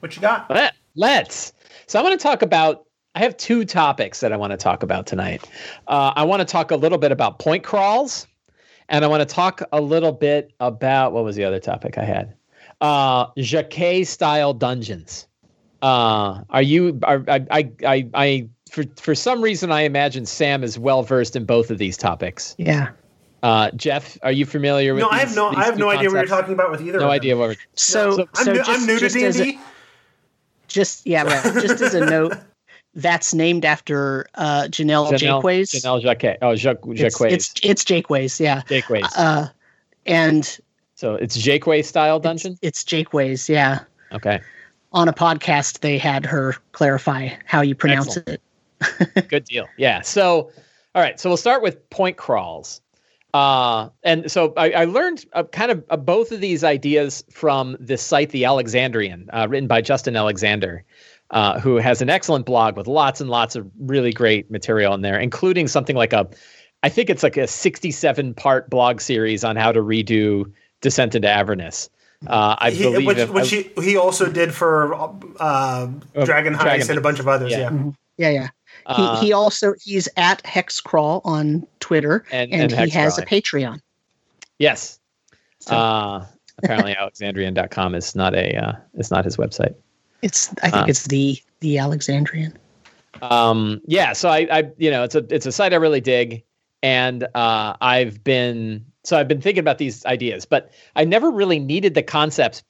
[0.00, 0.48] What you got?
[0.48, 1.52] Let, let's.
[1.86, 2.86] So I want to talk about.
[3.14, 5.46] I have two topics that I want to talk about tonight.
[5.86, 8.26] Uh, I want to talk a little bit about point crawls,
[8.92, 12.04] and I want to talk a little bit about what was the other topic I
[12.04, 12.34] had?
[12.80, 15.26] Uh, Jacquet style dungeons.
[15.82, 17.00] Uh, are you?
[17.02, 21.34] Are, I, I, I, I, for for some reason, I imagine Sam is well versed
[21.34, 22.54] in both of these topics.
[22.58, 22.90] Yeah.
[23.42, 25.02] Uh, Jeff, are you familiar with?
[25.02, 26.98] No, I have no, I have two no idea what you're talking about with either.
[27.00, 27.56] No of idea what we're.
[27.74, 29.60] So, So- I'm, so new, just, I'm new to D as and a- D.
[30.68, 31.42] just yeah, right.
[31.54, 32.34] Just as a note,
[32.94, 35.42] that's named after uh, Janelle, Janelle.
[35.42, 36.38] Janelle Jacquet.
[36.42, 37.32] Oh, Jacques, it's, Jacquet.
[37.32, 38.62] it's it's Jaquays, yeah.
[38.62, 39.08] Jaquays.
[39.16, 39.48] Uh,
[40.06, 40.58] and
[40.94, 42.58] so it's Jaquet style dungeon.
[42.62, 43.80] it's Jaquays, yeah.
[44.12, 44.40] Okay.
[44.92, 48.40] On a podcast, they had her clarify how you pronounce Excellent.
[49.14, 49.28] it.
[49.28, 49.66] Good deal.
[49.78, 50.02] Yeah.
[50.02, 50.50] So,
[50.94, 51.18] all right.
[51.18, 52.82] So we'll start with point crawls.
[53.32, 57.76] Uh, and so I, I learned uh, kind of uh, both of these ideas from
[57.80, 60.84] this site, The Alexandrian, uh, written by Justin Alexander,
[61.32, 65.00] uh, who has an excellent blog with lots and lots of really great material in
[65.00, 66.28] there, including something like a,
[66.82, 70.50] I think it's like a 67 part blog series on how to redo
[70.82, 71.88] Descent into Avernus.
[72.26, 74.94] Uh, I He, believe which if- which he, he also did for
[75.40, 75.86] uh,
[76.24, 77.50] Dragon Heist Dragon and a bunch of others.
[77.50, 77.70] Yeah.
[77.72, 77.90] Yeah.
[78.18, 78.48] Yeah, yeah.
[78.86, 83.24] uh, he, he also he's at Hexcrawl on Twitter, And- and, and he has a
[83.24, 83.80] Patreon.
[84.58, 84.98] yes.
[85.60, 86.26] So Uh,
[86.62, 89.74] apparently alexandrian.com is not a uh, is not his website.
[90.22, 92.56] It's I think uh, it's the the Alexandrian.
[93.20, 96.42] Um, yeah, so I, I you know it's a it's a site I really dig,
[96.82, 101.58] and uh, I've been so I've been thinking about these ideas, but I never really
[101.58, 102.62] needed the concepts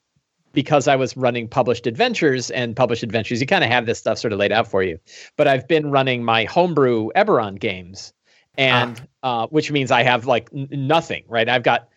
[0.53, 3.41] because I was running published adventures and published adventures.
[3.41, 4.99] You kind of have this stuff sort of laid out for you,
[5.37, 8.12] but I've been running my homebrew Eberron games,
[8.59, 11.49] and uh, which means I have like n- nothing, right?
[11.49, 11.88] I've got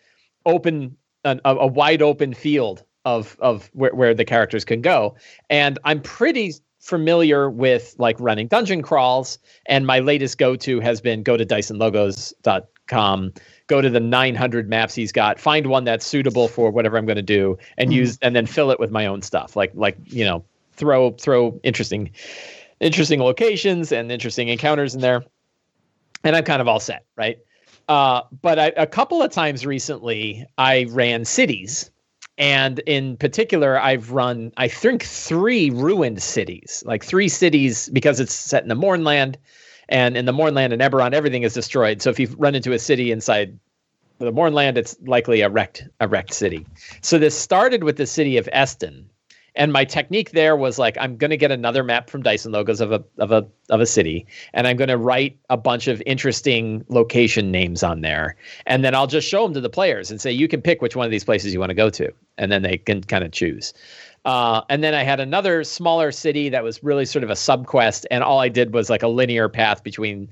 [0.44, 5.16] open an, a, a wide open field of of where, where the characters can go.
[5.48, 9.38] And i'm pretty familiar with like running dungeon crawls.
[9.66, 13.32] And my latest go-to has been go to dysonlogos.com
[13.68, 15.40] go to the 900 maps he's got.
[15.40, 18.70] Find one that's suitable for whatever i'm going to do and use and then fill
[18.70, 19.56] it with my own stuff.
[19.56, 22.10] Like like you know throw throw interesting
[22.80, 25.24] interesting locations and interesting encounters in there.
[26.24, 27.38] And i'm kind of all set right?
[27.88, 31.88] Uh, but I, a couple of times recently, I ran cities,
[32.38, 38.34] and in particular, I've run I think three ruined cities, like three cities because it's
[38.34, 39.38] set in the Mournland,
[39.88, 42.02] and in the Mournland and Eberron, everything is destroyed.
[42.02, 43.58] So if you run into a city inside
[44.18, 46.66] the Mournland, it's likely a wrecked a wrecked city.
[47.00, 49.08] So this started with the city of Eston.
[49.56, 52.80] And my technique there was like I'm going to get another map from Dyson logos
[52.80, 56.02] of a of a of a city, and I'm going to write a bunch of
[56.04, 60.20] interesting location names on there, and then I'll just show them to the players and
[60.20, 62.52] say you can pick which one of these places you want to go to, and
[62.52, 63.72] then they can kind of choose.
[64.24, 68.04] Uh, and then I had another smaller city that was really sort of a subquest,
[68.10, 70.28] and all I did was like a linear path between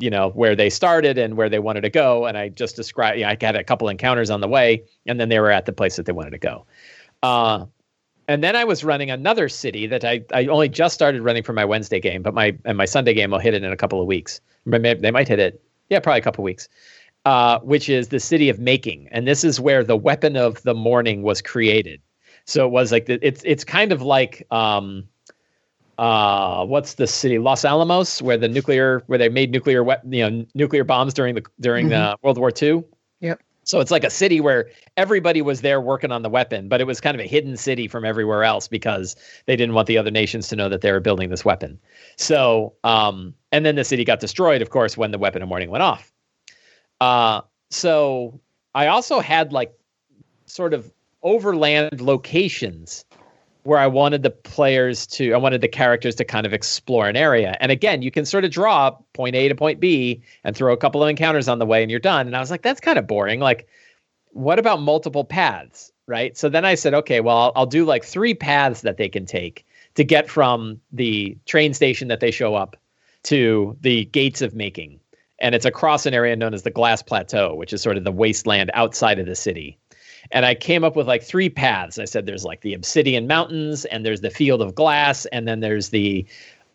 [0.00, 3.18] you know where they started and where they wanted to go and i just described
[3.18, 5.64] you know, i had a couple encounters on the way and then they were at
[5.64, 6.66] the place that they wanted to go.
[7.22, 7.64] Uh,
[8.28, 11.52] and then i was running another city that I, I only just started running for
[11.52, 14.00] my wednesday game but my and my sunday game will hit it in a couple
[14.00, 14.40] of weeks.
[14.64, 15.62] Maybe they might hit it.
[15.88, 16.68] Yeah probably a couple of weeks.
[17.24, 19.08] Uh, which is the city of making.
[19.10, 22.00] And this is where the weapon of the morning was created.
[22.44, 25.08] So it was like the, it's it's kind of like um,
[25.98, 27.38] uh what's the city?
[27.38, 31.44] Los alamos where the nuclear where they made nuclear you know nuclear bombs during the
[31.58, 32.84] during the world war ii.
[33.66, 36.86] So it's like a city where everybody was there working on the weapon but it
[36.86, 40.10] was kind of a hidden city from everywhere else because they didn't want the other
[40.10, 41.78] nations to know that they were building this weapon.
[42.16, 45.70] So um and then the city got destroyed of course when the weapon of morning
[45.70, 46.10] went off.
[47.00, 48.40] Uh so
[48.74, 49.74] i also had like
[50.46, 53.04] sort of overland locations
[53.66, 57.16] where I wanted the players to, I wanted the characters to kind of explore an
[57.16, 57.56] area.
[57.60, 60.76] And again, you can sort of draw point A to point B and throw a
[60.76, 62.26] couple of encounters on the way and you're done.
[62.26, 63.40] And I was like, that's kind of boring.
[63.40, 63.66] Like,
[64.30, 65.92] what about multiple paths?
[66.06, 66.36] Right.
[66.36, 69.26] So then I said, okay, well, I'll, I'll do like three paths that they can
[69.26, 72.76] take to get from the train station that they show up
[73.24, 75.00] to the gates of making.
[75.40, 78.12] And it's across an area known as the Glass Plateau, which is sort of the
[78.12, 79.78] wasteland outside of the city.
[80.30, 81.98] And I came up with like three paths.
[81.98, 85.60] I said there's like the Obsidian Mountains, and there's the Field of Glass, and then
[85.60, 86.26] there's the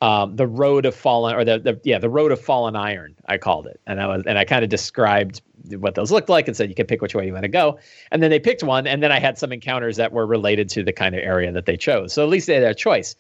[0.02, 3.16] um, the Road of Fallen, or the, the yeah the Road of Fallen Iron.
[3.28, 5.42] I called it, and I was and I kind of described
[5.78, 7.78] what those looked like and said you can pick which way you want to go.
[8.12, 10.84] And then they picked one, and then I had some encounters that were related to
[10.84, 12.14] the kind of area that they chose.
[12.14, 13.16] So at least they had a choice.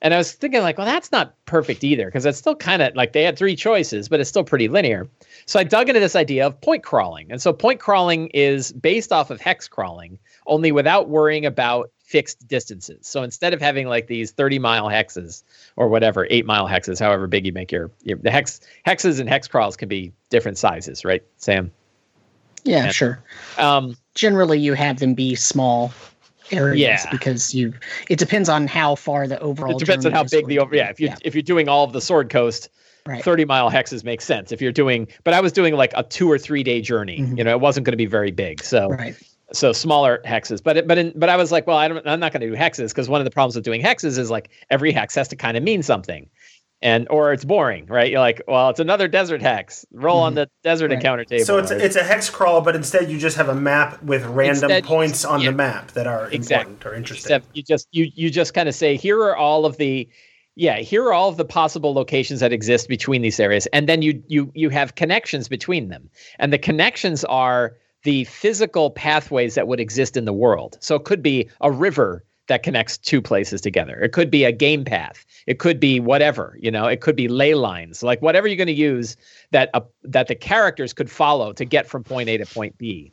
[0.00, 2.94] And I was thinking, like, well, that's not perfect either, because it's still kind of
[2.94, 5.08] like they had three choices, but it's still pretty linear.
[5.46, 7.30] So I dug into this idea of point crawling.
[7.32, 12.46] And so point crawling is based off of hex crawling, only without worrying about fixed
[12.46, 13.06] distances.
[13.08, 15.42] So instead of having like these 30 mile hexes
[15.74, 19.28] or whatever, eight mile hexes, however big you make your, your the hex hexes and
[19.28, 21.72] hex crawls can be different sizes, right, Sam?
[22.64, 23.22] Yeah, and, sure.
[23.58, 25.92] Um, Generally, you have them be small
[26.52, 27.10] areas yeah.
[27.10, 27.72] because you
[28.08, 30.88] it depends on how far the overall it depends on how big the over yeah
[30.88, 31.16] if you yeah.
[31.22, 32.68] if you're doing all of the sword coast
[33.06, 33.22] right.
[33.22, 36.30] 30 mile hexes makes sense if you're doing but i was doing like a two
[36.30, 37.38] or three day journey mm-hmm.
[37.38, 39.16] you know it wasn't going to be very big so right.
[39.52, 42.20] so smaller hexes but it, but in, but i was like well I don't, i'm
[42.20, 44.50] not going to do hexes because one of the problems with doing hexes is like
[44.70, 46.28] every hex has to kind of mean something
[46.80, 48.10] and or it's boring, right?
[48.10, 49.84] You're like, well, it's another desert hex.
[49.92, 50.26] Roll mm-hmm.
[50.26, 50.96] on the desert right.
[50.96, 51.44] encounter table.
[51.44, 54.24] So it's a, it's a hex crawl, but instead you just have a map with
[54.26, 55.50] random instead, points on yeah.
[55.50, 56.72] the map that are exactly.
[56.72, 57.24] important or interesting.
[57.24, 60.08] Except you just you you just kind of say, here are all of the
[60.54, 64.02] yeah, here are all of the possible locations that exist between these areas, and then
[64.02, 69.66] you you you have connections between them, and the connections are the physical pathways that
[69.66, 70.76] would exist in the world.
[70.80, 74.00] So it could be a river that connects two places together.
[74.00, 75.24] It could be a game path.
[75.46, 78.66] It could be whatever, you know, it could be ley lines, like whatever you're going
[78.66, 79.16] to use
[79.52, 83.12] that uh, that the characters could follow to get from point A to point B.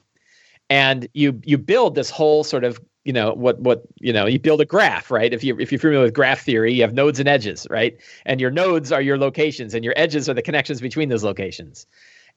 [0.69, 4.39] And you you build this whole sort of, you know, what what, you know, you
[4.39, 5.33] build a graph, right?
[5.33, 7.95] If you if you're familiar with graph theory, you have nodes and edges, right?
[8.25, 11.85] And your nodes are your locations and your edges are the connections between those locations.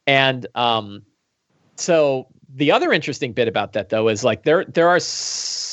[0.05, 1.03] And um
[1.75, 4.99] so the other interesting bit about that though is like there there are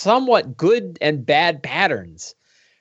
[0.07, 2.37] somewhat good and bad patterns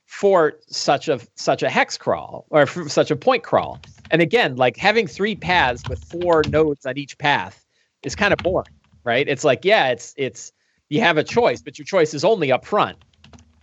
[0.05, 3.79] for such a such a hex crawl or such a point crawl.
[4.11, 7.65] And again, like having three paths with four nodes on each path
[8.03, 9.27] is kind of boring, right?
[9.27, 10.51] It's like yeah, it's it's
[10.89, 12.99] you have a choice, but your choice is only up front.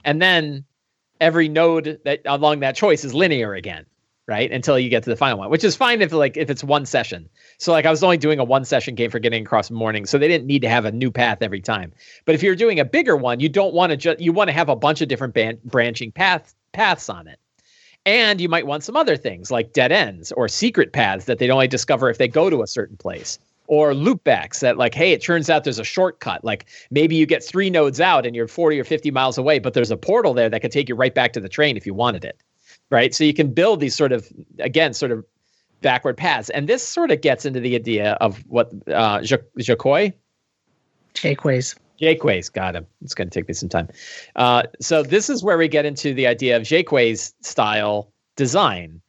[0.04, 0.64] And then
[1.20, 3.86] every node that along that choice is linear again
[4.28, 4.50] right?
[4.52, 6.86] Until you get to the final one, which is fine if like if it's one
[6.86, 7.28] session.
[7.58, 10.18] So like I was only doing a one session game for getting across Mournland, so
[10.18, 11.92] they didn't need to have a new path every time.
[12.24, 14.54] But if you're doing a bigger one, you don't want to just you want to
[14.54, 17.38] have a bunch of different ban- branching paths paths on it.
[18.04, 21.50] And you might want some other things like dead ends or secret paths that they'd
[21.50, 23.38] only discover if they go to a certain place.
[23.68, 26.44] Or loopbacks that, like, hey, it turns out there's a shortcut.
[26.44, 29.72] Like maybe you get three nodes out and you're 40 or 50 miles away, but
[29.72, 31.94] there's a portal there that could take you right back to the train if you
[31.94, 32.42] wanted it
[32.92, 33.14] right?
[33.14, 35.24] So you can build these sort of, again, sort of
[35.80, 36.50] backward paths.
[36.50, 40.12] And this sort of gets into the idea of what uh, Jaquoy?
[41.14, 41.74] Jaquays.
[42.00, 42.86] Jaquays, got him.
[43.00, 43.88] It's going to take me some time.
[44.36, 49.00] Uh, so this is where we get into the idea of Jaquays style design.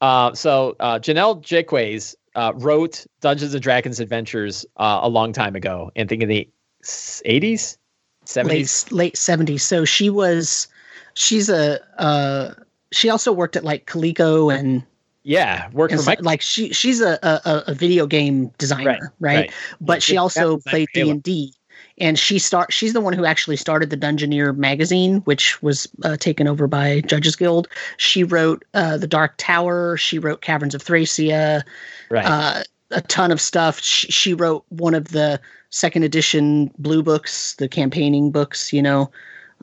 [0.00, 5.56] Uh, so uh, Jennell Jaquays uh, wrote Dungeons and Dragons Adventures uh, a long time
[5.56, 6.48] ago, and think in the
[6.84, 7.76] 80s,
[8.24, 9.60] 70s, late, late 70s.
[9.60, 10.68] So she was,
[11.14, 12.54] she's a, uh,
[12.92, 14.82] she also worked at like Coleco and
[15.22, 19.34] yeah, worked for so, like she she's a, a, a video game designer, right?
[19.34, 19.36] right?
[19.36, 19.52] right.
[19.80, 21.52] But yeah, she also played D and D,
[21.98, 26.16] and she start she's the one who actually started the Dungeoneer magazine, which was uh,
[26.16, 27.68] taken over by Judges Guild.
[27.98, 29.96] She wrote uh, the Dark Tower.
[29.98, 31.62] She wrote Caverns of Thracia.
[32.10, 32.24] Right.
[32.24, 33.80] Uh, a ton of stuff.
[33.80, 38.72] She, she wrote one of the second edition blue books, the campaigning books.
[38.72, 39.10] You know,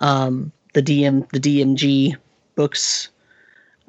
[0.02, 2.16] um, the DM the DMG
[2.56, 3.10] books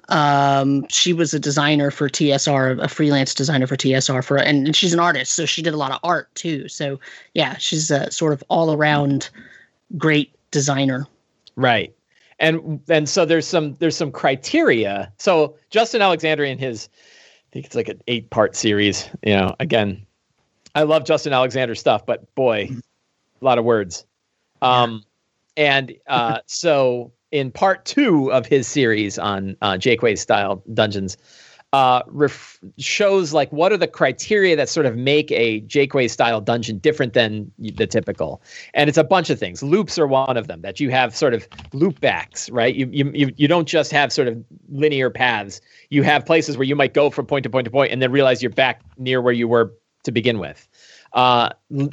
[0.09, 4.77] um, she was a designer for TSR, a freelance designer for TSR for, and, and
[4.77, 6.69] she's an artist, so she did a lot of art too.
[6.69, 7.01] So
[7.35, 9.31] yeah, she's a sort of all around
[9.97, 11.07] great designer.
[11.57, 11.95] Right.
[12.39, 15.11] And and so there's some there's some criteria.
[15.19, 19.09] So Justin Alexander in his I think it's like an eight part series.
[19.23, 20.07] You know, again,
[20.75, 22.69] I love Justin Alexander stuff, but boy,
[23.41, 24.05] a lot of words.
[24.61, 25.05] Um,
[25.57, 31.19] and uh, so in part two of his series on uh, Jaquays style dungeons,
[31.75, 36.41] uh, ref- shows like what are the criteria that sort of make a Jaquays style
[36.41, 38.41] dungeon different than the typical,
[38.73, 39.63] and it's a bunch of things.
[39.63, 42.75] Loops are one of them that you have sort of loop backs, right?
[42.75, 45.61] You you you, you don't just have sort of linear paths.
[45.91, 48.11] You have places where you might go from point to point to point and then
[48.11, 49.75] realize you're back near where you were
[50.05, 50.67] to begin with.
[51.13, 51.51] Uh,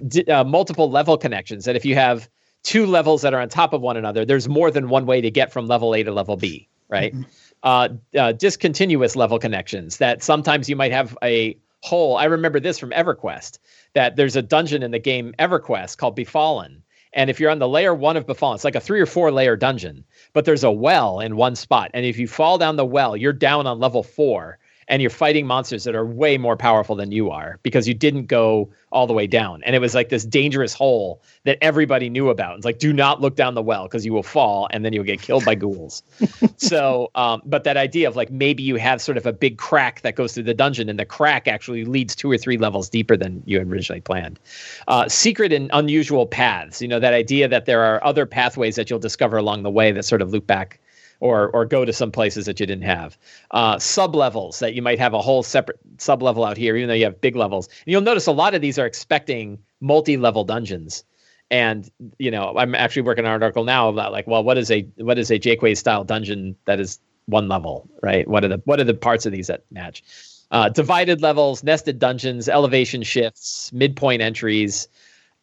[0.08, 2.30] d- uh, multiple level connections that if you have
[2.64, 5.30] two levels that are on top of one another, there's more than one way to
[5.30, 7.14] get from level A to level B, right?
[7.14, 7.24] Mm-hmm
[7.64, 12.18] uh, uh, discontinuous level connections that sometimes you might have a hole.
[12.18, 13.58] I remember this from EverQuest
[13.94, 16.84] that there's a dungeon in the game EverQuest called Befallen.
[17.14, 19.32] And if you're on the layer one of Befallen, it's like a three or four
[19.32, 20.04] layer dungeon,
[20.34, 21.92] but there's a well in one spot.
[21.94, 25.48] And if you fall down the well, you're down on level four and you're fighting
[25.48, 29.14] monsters that are way more powerful than you are because you didn't go all the
[29.14, 29.62] way down.
[29.64, 32.58] And it was like this dangerous hole that everybody knew about.
[32.58, 35.04] It's like, do not look down the well because you will fall and then you'll
[35.04, 36.04] get killed by ghouls.
[36.58, 40.02] so, um, but that idea of like maybe you have sort of a big crack
[40.02, 43.18] that goes through the dungeon and the crack actually leads two or three levels deeper
[43.18, 44.40] than you had originally planned.
[44.88, 48.90] Uh, secret and unusual paths, you know, that idea that there are other pathways that
[48.90, 50.80] you'll discover along the way that sort of loop back
[51.24, 53.18] or or go to some places that you didn't have.
[53.52, 56.90] Uh, sub levels that you might have a whole separate sub level out here, even
[56.90, 57.68] though you have big levels.
[57.68, 61.06] And you'll notice a lot of these are expecting multi level dungeons.
[61.50, 64.70] And you know, I'm actually working on an article now about like, well, what is
[64.70, 68.28] a what is a Jaquays style dungeon that is one level, right?
[68.28, 70.04] What are the what are the parts of these that match?
[70.52, 74.90] Uh, divided levels, nested dungeons, elevation shifts, midpoint entries,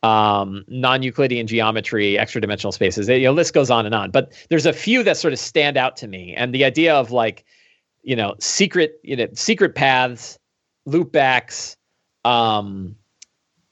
[0.02, 3.08] um, non-Euclidean geometry, extra dimensional spaces.
[3.08, 4.10] You know, list goes on and on.
[4.10, 7.10] But there's a few that sort of stand out to me, and the idea of
[7.10, 7.44] like,
[8.02, 10.38] you know, secret, you know, secret paths,
[10.88, 11.76] loopbacks,
[12.24, 12.96] um,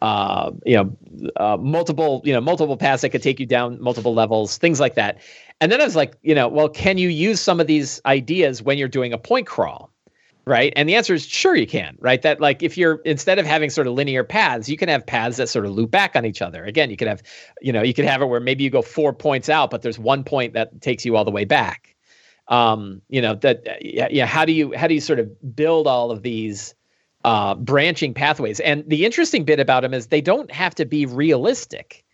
[0.01, 4.15] uh, you know, uh, multiple, you know, multiple paths that could take you down multiple
[4.15, 5.19] levels, things like that.
[5.61, 8.63] And then I was like, you know, well, can you use some of these ideas
[8.63, 9.88] when you're doing a point crawl?
[10.49, 10.73] Right?
[10.77, 12.23] And the answer is sure you can, right?
[12.23, 15.37] That like if you're instead of having sort of linear paths, you can have paths
[15.37, 16.65] that sort of loop back on each other.
[16.65, 17.23] Again, you could have,
[17.61, 19.99] you know, you could have it where maybe you go four points out, but there's
[19.99, 21.95] one point that takes you all the way back.
[22.49, 25.87] Um, you know, that yeah, yeah, how do you how do you sort of build
[25.87, 26.75] all of these
[27.25, 28.59] uh, branching pathways?
[28.61, 32.05] And the interesting bit about them is they don't have to be realistic.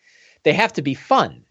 [0.42, 1.44] They have to be fun.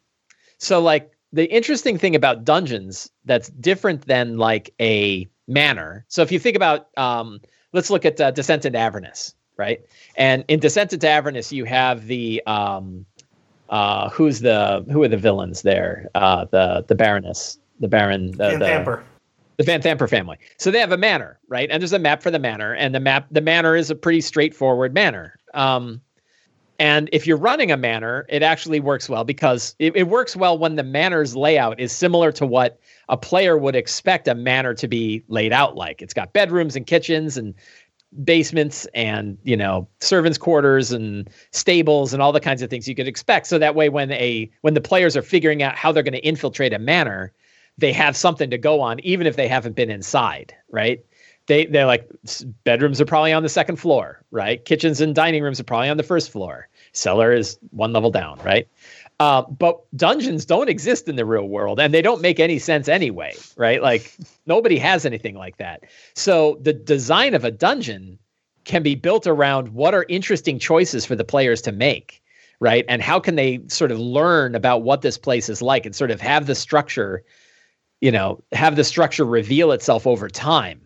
[0.57, 6.05] So like the interesting thing about dungeons that's different than like a manner.
[6.07, 7.41] So if you think about, um,
[7.73, 9.81] let's look at uh, Descent into Avernus, right?
[10.15, 13.05] And in Descent into Avernus, you have the um,
[13.69, 16.09] uh, who's the who are the villains there?
[16.15, 19.03] Uh, the the Baroness, the Baron, the Van the, Thamper.
[19.57, 20.37] the Vanthampur family.
[20.57, 21.69] So they have a manor, right?
[21.71, 24.21] And there's a map for the manor, and the map the manor is a pretty
[24.21, 25.37] straightforward manor.
[25.53, 26.01] Um,
[26.79, 30.57] and if you're running a manor, it actually works well because it, it works well
[30.57, 34.87] when the manor's layout is similar to what a player would expect a manor to
[34.87, 36.01] be laid out like.
[36.01, 37.53] It's got bedrooms and kitchens and
[38.23, 42.93] basements and you know servants quarters and stables and all the kinds of things you
[42.93, 46.03] could expect so that way when a when the players are figuring out how they're
[46.03, 47.33] going to infiltrate a manor
[47.79, 51.03] they have something to go on even if they haven't been inside right
[51.47, 52.09] they they're like
[52.63, 55.97] bedrooms are probably on the second floor right kitchens and dining rooms are probably on
[55.97, 58.67] the first floor cellar is one level down right
[59.19, 62.87] uh, but dungeons don't exist in the real world and they don't make any sense
[62.89, 63.81] anyway, right?
[63.81, 64.17] Like
[64.47, 65.83] nobody has anything like that.
[66.13, 68.17] So the design of a dungeon
[68.65, 72.21] can be built around what are interesting choices for the players to make,
[72.59, 72.85] right?
[72.89, 76.11] And how can they sort of learn about what this place is like and sort
[76.11, 77.23] of have the structure,
[78.01, 80.82] you know, have the structure reveal itself over time.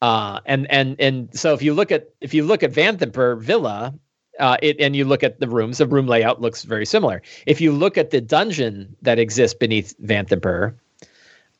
[0.00, 3.94] Uh, and and and so if you look at if you look at Vanthampur Villa
[4.38, 7.22] uh, it, and you look at the rooms, the room layout looks very similar.
[7.46, 10.74] If you look at the dungeon that exists beneath Vanthampur,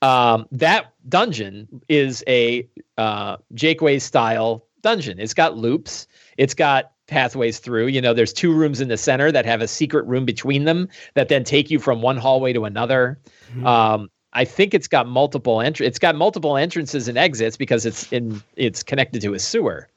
[0.03, 5.19] um, that dungeon is a uh, Jaquays style dungeon.
[5.19, 6.07] It's got loops.
[6.37, 7.89] It's got pathways through.
[7.89, 10.89] You know, there's two rooms in the center that have a secret room between them
[11.15, 13.19] that then take you from one hallway to another.
[13.51, 13.67] Mm-hmm.
[13.67, 18.11] Um, I think it's got multiple entr- It's got multiple entrances and exits because it's
[18.13, 19.89] in it's connected to a sewer.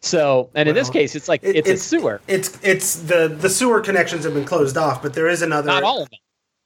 [0.00, 2.20] So, and well, in this case, it's like it, it's, it's, a sewer.
[2.26, 5.68] It's it's the the sewer connections have been closed off, but there is another.
[5.68, 6.18] Not all of them.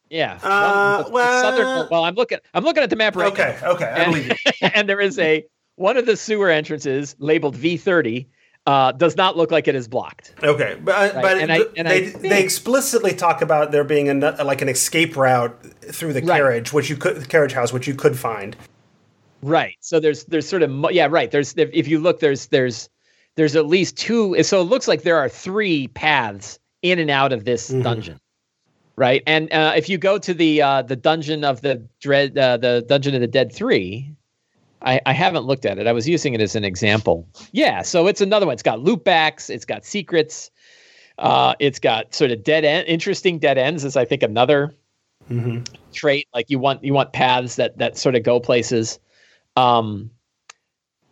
[0.09, 0.39] Yeah.
[0.43, 2.39] Uh, well, southern, well, I'm looking.
[2.55, 3.73] I'm looking at the map right okay, now.
[3.73, 3.85] Okay.
[3.85, 3.93] Okay.
[3.93, 4.69] I and, believe you.
[4.75, 5.45] and there is a
[5.77, 8.27] one of the sewer entrances labeled V30
[8.67, 10.35] uh, does not look like it is blocked.
[10.43, 11.23] Okay, but uh, right?
[11.23, 14.69] but and I, and they, think, they explicitly talk about there being a like an
[14.69, 15.57] escape route
[15.93, 16.37] through the right.
[16.37, 18.57] carriage, which you could the carriage house, which you could find.
[19.43, 19.77] Right.
[19.81, 21.31] So there's there's sort of yeah right.
[21.31, 22.89] There's if you look there's there's
[23.37, 24.43] there's at least two.
[24.43, 27.83] So it looks like there are three paths in and out of this mm-hmm.
[27.83, 28.21] dungeon,
[28.97, 29.23] right?
[29.27, 32.85] And uh, if you go to the uh, the dungeon of the dread, uh, the
[32.89, 34.11] dungeon of the dead three,
[34.83, 35.87] I, I haven't looked at it.
[35.87, 37.29] I was using it as an example.
[37.53, 38.55] Yeah, so it's another one.
[38.55, 39.51] It's got loop backs.
[39.51, 40.51] It's got secrets.
[41.19, 43.85] Uh, it's got sort of dead end, interesting dead ends.
[43.85, 44.75] Is I think another
[45.31, 45.63] Mm-hmm.
[45.93, 46.29] trait.
[46.33, 48.99] Like you want you want paths that that sort of go places.
[49.57, 50.11] Um,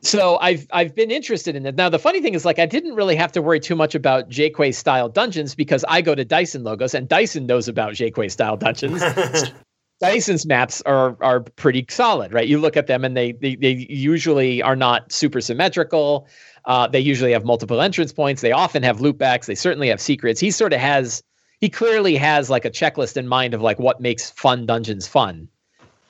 [0.03, 1.75] so I've I've been interested in it.
[1.75, 4.29] Now the funny thing is like I didn't really have to worry too much about
[4.29, 8.57] Jayquay style dungeons because I go to Dyson logos and Dyson knows about Jayquay style
[8.57, 9.03] dungeons.
[10.01, 12.47] Dyson's maps are are pretty solid, right?
[12.47, 16.29] You look at them and they they, they usually are not super symmetrical.
[16.67, 18.43] Uh, they usually have multiple entrance points.
[18.43, 19.47] They often have loopbacks.
[19.47, 20.41] They certainly have secrets.
[20.41, 21.23] He sort of has
[21.65, 25.49] he clearly has like a checklist in mind of like what makes fun dungeons fun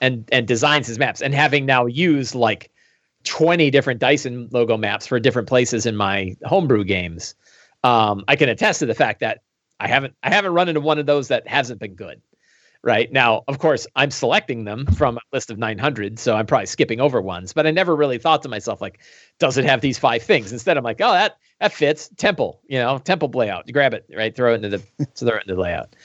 [0.01, 1.23] and and designs his maps.
[1.23, 2.73] And having now used like
[3.23, 7.37] 20 different Dyson logo maps for different places in my homebrew games
[7.85, 9.43] um, I can attest to the fact that
[9.79, 12.21] I haven't I haven't run into one of those that hasn't been good
[12.85, 13.11] right?
[13.13, 17.01] Now of course I'm selecting them from a list of 900 so I'm probably skipping
[17.01, 19.01] over ones but I never really thought to myself like
[19.39, 20.53] does it have these five things?
[20.53, 22.11] Instead I'm like oh that that fits.
[22.17, 23.65] Temple you know temple layout.
[23.67, 24.35] You grab it right?
[24.35, 25.97] Throw it into the throw it into the layout.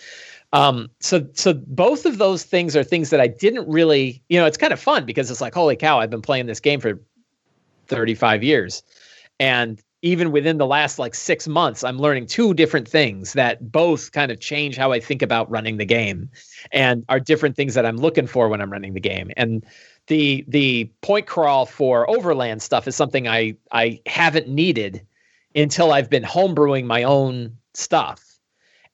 [0.54, 4.48] Um so so both of those things are things that i didn't really you know
[4.48, 7.00] it's kind of fun because it's like holy cow i've been playing this game for
[7.90, 8.84] 35 years.
[9.40, 14.12] And even within the last like six months i'm learning two different things that both
[14.12, 16.30] kind of change how i think about running the game
[16.72, 19.66] and are different things that i'm looking for when i'm running the game and
[20.08, 25.06] the the point crawl for overland stuff is something i i haven't needed
[25.56, 28.24] until I've been homebrewing my own stuff.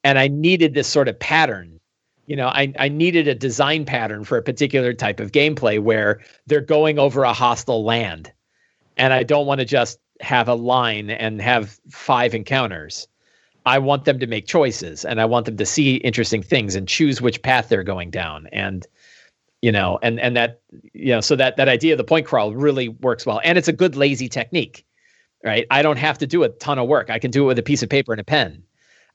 [0.03, 1.79] And I needed this sort of pattern.
[2.27, 6.21] You know, I, I needed a design pattern for a particular type of gameplay where
[6.47, 8.31] they're going over a hostile land.
[8.97, 13.07] And I don't want to just have a line and have five encounters.
[13.65, 16.87] I want them to make choices and I want them to see interesting things and
[16.87, 18.47] choose which path they're going down.
[18.51, 18.85] And
[19.61, 20.61] you know, and and that
[20.93, 23.41] you know, so that that idea of the point crawl really works well.
[23.43, 24.85] And it's a good lazy technique
[25.45, 25.67] right?
[25.69, 27.09] I don't have to do a ton of work.
[27.09, 28.63] I can do it with a piece of paper and a pen.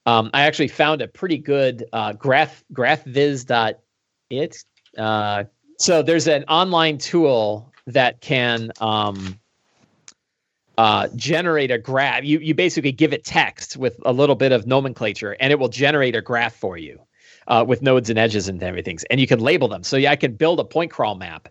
[0.06, 4.56] Um, I actually found a pretty good uh, graph graphviz.it.
[4.96, 5.44] Uh,
[5.78, 9.39] so there's an online tool that can um,
[10.80, 12.24] uh, generate a graph.
[12.24, 15.68] You you basically give it text with a little bit of nomenclature, and it will
[15.68, 16.98] generate a graph for you
[17.48, 18.98] uh, with nodes and edges and everything.
[19.10, 19.82] And you can label them.
[19.82, 21.50] So yeah, I can build a point crawl map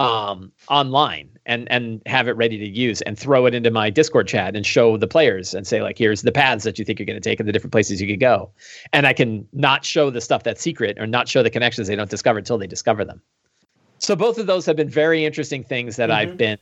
[0.00, 4.26] um, online and and have it ready to use and throw it into my Discord
[4.26, 7.06] chat and show the players and say like here's the paths that you think you're
[7.06, 8.50] going to take and the different places you could go.
[8.92, 11.94] And I can not show the stuff that's secret or not show the connections they
[11.94, 13.22] don't discover until they discover them.
[13.98, 16.18] So both of those have been very interesting things that mm-hmm.
[16.18, 16.58] I've been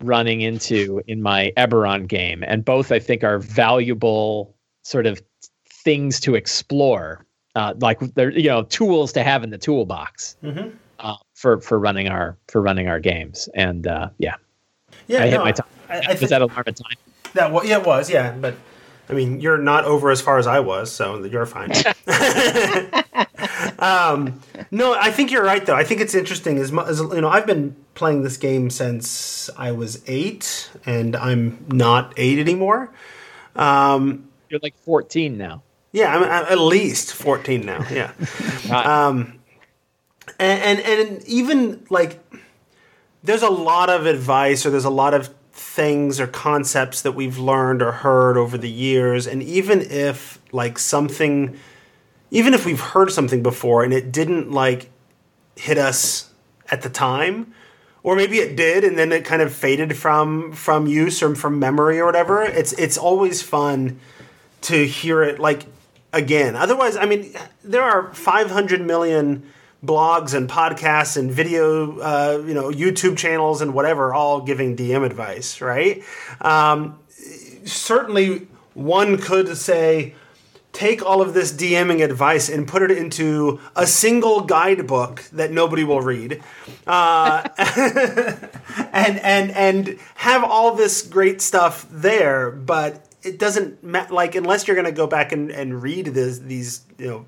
[0.00, 5.22] running into in my Eberron game and both I think are valuable sort of
[5.68, 7.24] things to explore
[7.54, 10.36] uh, like they're you know tools to have in the toolbox.
[10.42, 10.70] Mm-hmm
[11.02, 13.48] uh, for for running our for running our games.
[13.54, 14.36] And uh, yeah,
[15.08, 15.68] yeah, I no, hit my time.
[15.88, 16.96] I, I was that alarm at time?
[17.34, 18.54] That was yeah, it was yeah, but
[19.08, 21.70] I mean, you're not over as far as I was, so you're fine.
[23.82, 25.74] um, no, I think you're right though.
[25.74, 26.58] I think it's interesting.
[26.58, 31.64] As, as you know, I've been playing this game since I was eight, and I'm
[31.68, 32.90] not eight anymore.
[33.56, 35.62] Um, you're like 14 now.
[35.92, 37.84] Yeah, I'm, I'm at least 14 now.
[37.90, 38.12] Yeah.
[38.72, 39.40] um,
[40.38, 42.20] and, and and even like
[43.22, 47.38] there's a lot of advice or there's a lot of things or concepts that we've
[47.38, 51.58] learned or heard over the years and even if like something
[52.32, 54.90] even if we've heard something before and it didn't like
[55.54, 56.32] hit us
[56.70, 57.54] at the time
[58.02, 61.60] or maybe it did and then it kind of faded from from use or from
[61.60, 64.00] memory or whatever it's it's always fun
[64.62, 65.66] to hear it like
[66.12, 69.44] again otherwise i mean there are 500 million
[69.84, 75.04] blogs and podcasts and video, uh, you know, YouTube channels and whatever, all giving DM
[75.04, 76.04] advice, right?
[76.40, 76.98] Um,
[77.64, 80.14] certainly, one could say,
[80.72, 85.84] take all of this DMing advice and put it into a single guidebook that nobody
[85.84, 86.42] will read,
[86.86, 87.46] uh,
[88.92, 94.66] and and and have all this great stuff there, but it doesn't ma- like unless
[94.66, 97.26] you're going to go back and, and read this, these you know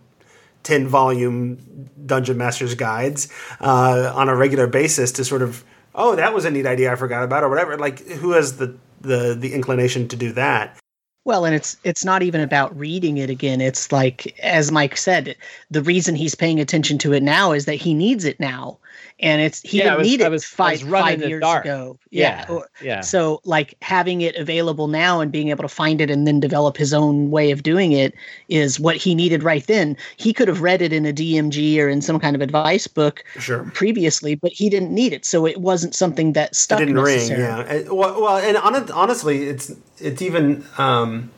[0.64, 3.28] 10 volume dungeon masters guides
[3.60, 5.64] uh, on a regular basis to sort of
[5.94, 8.76] oh that was a neat idea i forgot about or whatever like who has the
[9.00, 10.78] the the inclination to do that
[11.24, 13.60] well and it's it's not even about reading it again.
[13.60, 15.36] It's like as mike said
[15.70, 18.78] the reason he's paying attention to it now is that he needs it now
[19.24, 21.40] and it's he Yeah, didn't was- need I it was- I five, was five years
[21.40, 21.64] dark.
[21.64, 21.98] ago.
[22.10, 23.00] Yeah, or- yeah.
[23.00, 26.76] So like having it available now and being able to find it and then develop
[26.76, 28.14] his own way of doing it
[28.48, 29.96] is what he needed right then.
[30.16, 33.24] He could have read it in a DMG or in some kind of advice book
[33.38, 33.64] Sure.
[33.74, 36.78] previously, but he didn't need it, so it wasn't something that stuck.
[36.78, 37.30] didn't ring.
[37.30, 37.82] Yeah.
[37.90, 41.30] Well, well, and hon- honestly, it's it's even um,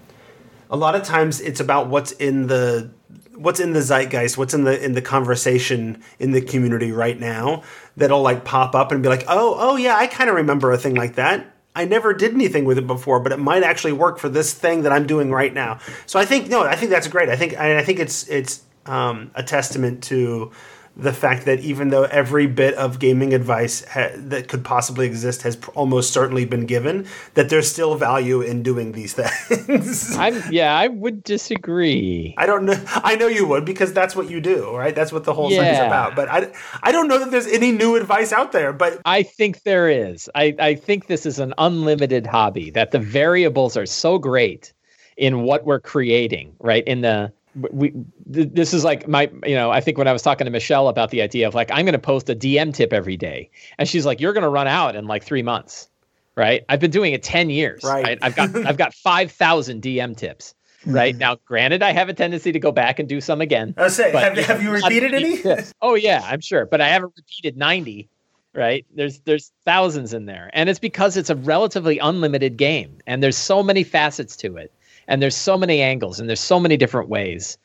[0.70, 2.90] a lot of times it's about what's in the
[3.36, 7.62] what's in the zeitgeist, what's in the in the conversation in the community right now
[7.96, 10.78] that'll like pop up and be like, oh, oh yeah, I kind of remember a
[10.78, 11.52] thing like that.
[11.74, 14.82] I never did anything with it before, but it might actually work for this thing
[14.82, 15.78] that I'm doing right now.
[16.06, 17.28] So I think no, I think that's great.
[17.28, 20.52] I think I, think it's it's um, a testament to
[20.96, 25.42] the fact that even though every bit of gaming advice ha- that could possibly exist
[25.42, 30.16] has pr- almost certainly been given, that there's still value in doing these things.
[30.16, 32.34] I'm yeah, I would disagree.
[32.38, 32.82] I don't know.
[32.88, 34.94] I know you would because that's what you do, right?
[34.94, 36.16] That's what the whole thing is about.
[36.16, 36.50] But I,
[36.82, 38.72] I don't know that there's any new advice out there.
[38.72, 40.30] But I think there is.
[40.34, 44.72] I, I think this is an unlimited hobby, that the variables are so great
[45.16, 46.84] in what we're creating, right?
[46.86, 47.32] In the
[47.72, 47.90] we
[48.32, 50.88] th- this is like my you know i think when i was talking to michelle
[50.88, 53.88] about the idea of like i'm going to post a dm tip every day and
[53.88, 55.88] she's like you're going to run out in like three months
[56.34, 56.66] right?
[56.68, 58.18] I've been doing it 10 years Right.
[58.20, 60.54] i've got i've got 5000 dm tips
[60.84, 61.14] right?
[61.14, 61.18] Mm-hmm.
[61.20, 63.96] Now granted i have a tendency to go back and do some again I was
[63.96, 65.40] saying, have, have you repeated any?
[65.82, 68.08] oh yeah i'm sure but i haven't repeated 90
[68.54, 68.86] right?
[68.94, 73.36] There's there's thousands in there and it's because it's a relatively unlimited game and there's
[73.36, 74.72] so many facets to it
[75.08, 77.58] and there's so many angles and there's so many different ways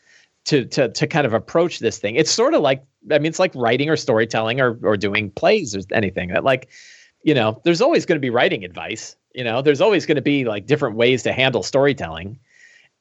[0.46, 2.16] to to to kind of approach this thing.
[2.16, 5.76] It's sort of like i mean it's like writing or storytelling or or doing plays
[5.76, 6.70] or anything that like
[7.24, 9.62] you know there's always going to be writing advice you know?
[9.62, 12.40] There's always going to be like different ways to handle storytelling.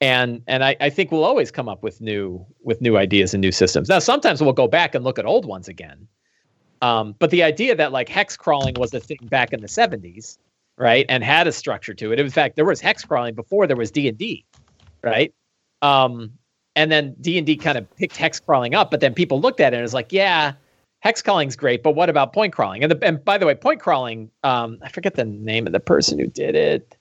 [0.00, 3.40] And and I, I think we'll always come up with new with new ideas and
[3.40, 3.88] new systems.
[3.88, 6.08] Now sometimes we'll go back and look at old ones again.
[6.80, 10.38] Um, but the idea that like hex crawling was a thing back in the 70s
[10.80, 12.18] right and had a structure to it.
[12.18, 14.44] In fact there was hex crawling before there was d&d
[15.02, 15.32] right?
[15.82, 16.32] Um,
[16.74, 19.76] and then d&d kind of picked hex crawling up but then people looked at it
[19.76, 20.54] and was like yeah
[21.00, 22.82] hex crawling's great but what about point crawling?
[22.82, 25.80] And, the, and by the way point crawling um, i forget the name of the
[25.80, 26.96] person who did it.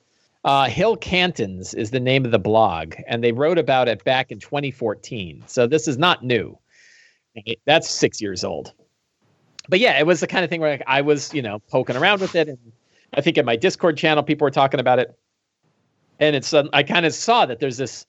[0.46, 4.32] Uh, hill cantons is the name of the blog and they wrote about it back
[4.32, 6.58] in 2014 so this is not new.
[7.66, 8.74] That's six years old.
[9.68, 11.96] But yeah, it was the kind of thing where like, I was, you know, poking
[11.96, 12.58] around with it, and
[13.14, 15.18] I think in my Discord channel, people were talking about it,
[16.20, 18.06] and it's um, I kind of saw that there's this,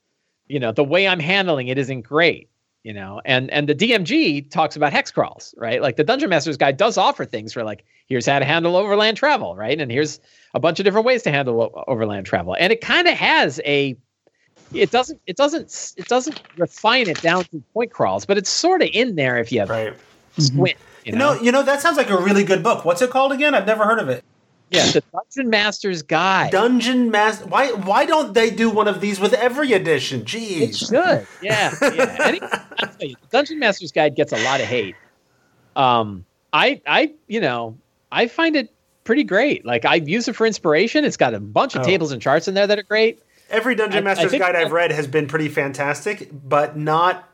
[0.47, 2.49] you know, the way I'm handling it isn't great,
[2.83, 5.81] you know, and and the DMG talks about hex crawls, right?
[5.81, 9.17] Like the Dungeon Master's Guide does offer things for like here's how to handle overland
[9.17, 9.81] travel, right?
[9.81, 10.21] And here's
[10.55, 13.61] a bunch of different ways to handle o- overland travel, and it kind of has
[13.65, 13.97] a
[14.73, 18.83] it doesn't it doesn't it doesn't refine it down to point crawls, but it's sort
[18.83, 19.95] of in there if you Right.
[20.39, 20.77] squint.
[21.05, 21.35] You You know?
[21.35, 22.85] know, you know that sounds like a really good book.
[22.85, 23.55] What's it called again?
[23.55, 24.23] I've never heard of it.
[24.71, 26.53] Yeah, the Dungeon Master's Guide.
[26.53, 27.45] Dungeon Master.
[27.47, 27.73] Why?
[27.73, 30.23] Why don't they do one of these with every edition?
[30.23, 30.89] Jeez, It Jeez.
[30.89, 31.27] should.
[31.43, 32.17] Yeah, yeah.
[32.25, 32.41] Any,
[33.09, 34.95] you, the Dungeon Master's Guide gets a lot of hate.
[35.77, 37.77] Um, I, I, you know,
[38.13, 38.73] I find it
[39.05, 39.65] pretty great.
[39.65, 41.05] Like I use it for inspiration.
[41.05, 41.85] It's got a bunch of Oh.
[41.85, 43.21] tables and charts in there that are great.
[43.51, 47.30] Every Dungeon I- I Master's think Guide I've read has been pretty fantastic, but not.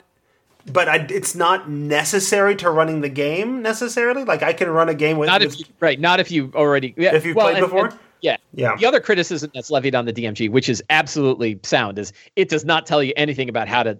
[0.73, 4.25] But I, it's not necessary to running the game necessarily.
[4.25, 5.29] Like I can run a game with.
[5.29, 5.99] Not with if you, right.
[6.01, 6.93] Not if you already.
[6.97, 7.87] Yeah, If you've well, played and- before?
[7.87, 8.39] and- yeah.
[8.55, 8.75] Yeah.
[8.77, 12.65] The other criticism that's levied on the DMG, which is absolutely sound, is it does
[12.65, 13.97] not tell you anything about how to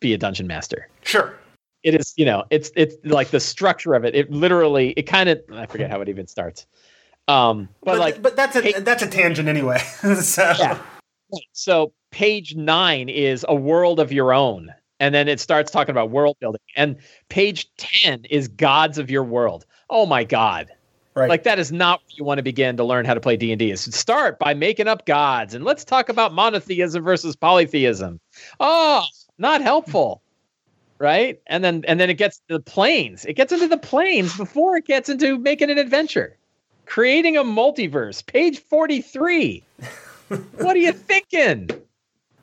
[0.00, 0.88] be a dungeon master.
[1.02, 1.34] sure.
[1.84, 5.28] it is you know it's it's like the structure of it it literally it kind
[5.28, 6.66] of i forget how it even starts
[7.28, 9.78] um but, But, like but that's a hey- that's a tangent anyway.
[10.22, 10.78] so Yeah.
[11.52, 16.10] so page nine is a world of your own and then it starts talking about
[16.10, 16.96] world building and
[17.28, 19.64] page 10 is gods of your world.
[19.90, 20.70] Oh my god.
[21.14, 21.28] Right.
[21.28, 23.72] like that is not where you want to begin to learn how to play d&d
[23.72, 28.20] is start by making up gods and let's talk about monotheism versus polytheism.
[28.60, 29.04] Oh
[29.38, 30.22] not helpful.
[31.00, 31.40] Right?
[31.46, 34.76] And then and then it gets to the planes it gets into the planes before
[34.76, 36.36] it gets into making an adventure.
[36.86, 38.26] Creating a multiverse.
[38.26, 39.62] Page 43
[40.56, 41.70] what are you thinking?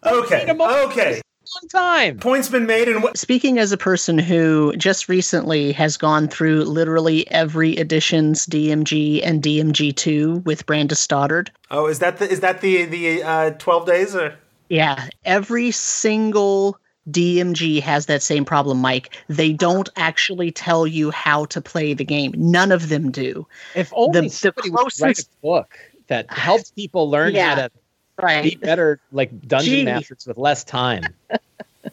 [0.05, 0.39] Okay.
[0.39, 0.91] Need a multiverse.
[0.91, 1.21] Okay.
[1.55, 3.17] Long time Point's been made, and what?
[3.17, 9.41] Speaking as a person who just recently has gone through literally every edition's DMG and
[9.41, 14.15] DMG2 with Brandes Stoddard, Oh, is that the is that the the uh, twelve days
[14.15, 14.35] or?
[14.69, 16.77] yeah, every single
[17.09, 19.15] DMG has that same problem, Mike.
[19.29, 22.33] They don't actually tell you how to play the game.
[22.35, 23.47] None of them do.
[23.75, 25.77] if only the somebody would write a book
[26.07, 27.67] that helps people learn how Yeah.
[27.67, 29.85] to be better like dungeon Gee.
[29.85, 31.03] masters with less time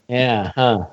[0.09, 0.86] yeah huh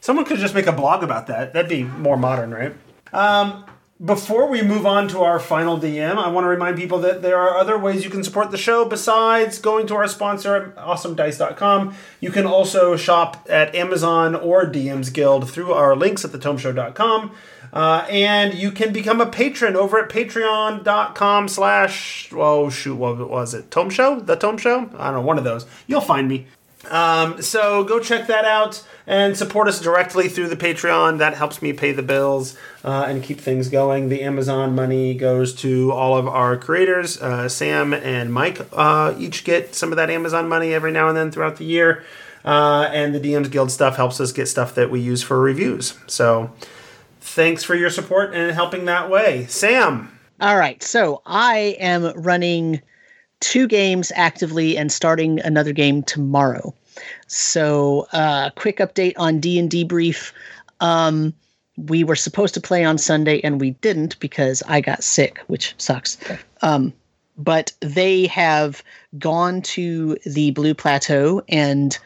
[0.00, 1.52] Someone could just make a blog about that.
[1.52, 2.74] That'd be more modern, right?
[3.12, 3.64] Um,
[4.02, 7.36] before we move on to our final DM, I want to remind people that there
[7.36, 11.94] are other ways you can support the show besides going to our sponsor at awesomedice.com.
[12.20, 17.32] You can also shop at Amazon or DM's Guild through our links at thetomeshow.com.
[17.72, 23.52] Uh, and you can become a patron over at patreon.com slash, oh shoot, what was
[23.52, 23.70] it?
[23.70, 24.20] Tome Show?
[24.20, 24.88] The Tome Show?
[24.96, 25.66] I don't know, one of those.
[25.86, 26.46] You'll find me.
[26.86, 31.18] Um, so go check that out and support us directly through the Patreon.
[31.18, 34.08] That helps me pay the bills uh, and keep things going.
[34.08, 37.20] The Amazon money goes to all of our creators.
[37.20, 41.16] Uh, Sam and Mike uh, each get some of that Amazon money every now and
[41.16, 42.04] then throughout the year.
[42.44, 45.98] Uh, and the DMs Guild stuff helps us get stuff that we use for reviews.
[46.06, 46.50] So
[47.20, 49.46] thanks for your support and helping that way.
[49.46, 50.18] Sam.
[50.40, 50.82] All right.
[50.82, 52.80] So I am running
[53.40, 56.74] two games actively and starting another game tomorrow.
[57.26, 60.32] So, uh, quick update on D and D brief.
[60.80, 61.34] Um,
[61.76, 65.74] we were supposed to play on Sunday and we didn't because I got sick, which
[65.78, 66.18] sucks.
[66.60, 66.92] Um,
[67.36, 68.82] but they have
[69.18, 71.96] gone to the Blue Plateau and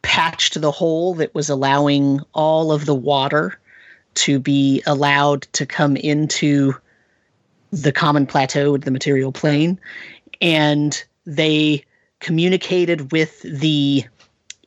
[0.00, 3.58] patched the hole that was allowing all of the water
[4.14, 6.74] to be allowed to come into
[7.70, 9.78] the common plateau, the material plane,
[10.40, 11.84] and they
[12.20, 14.04] communicated with the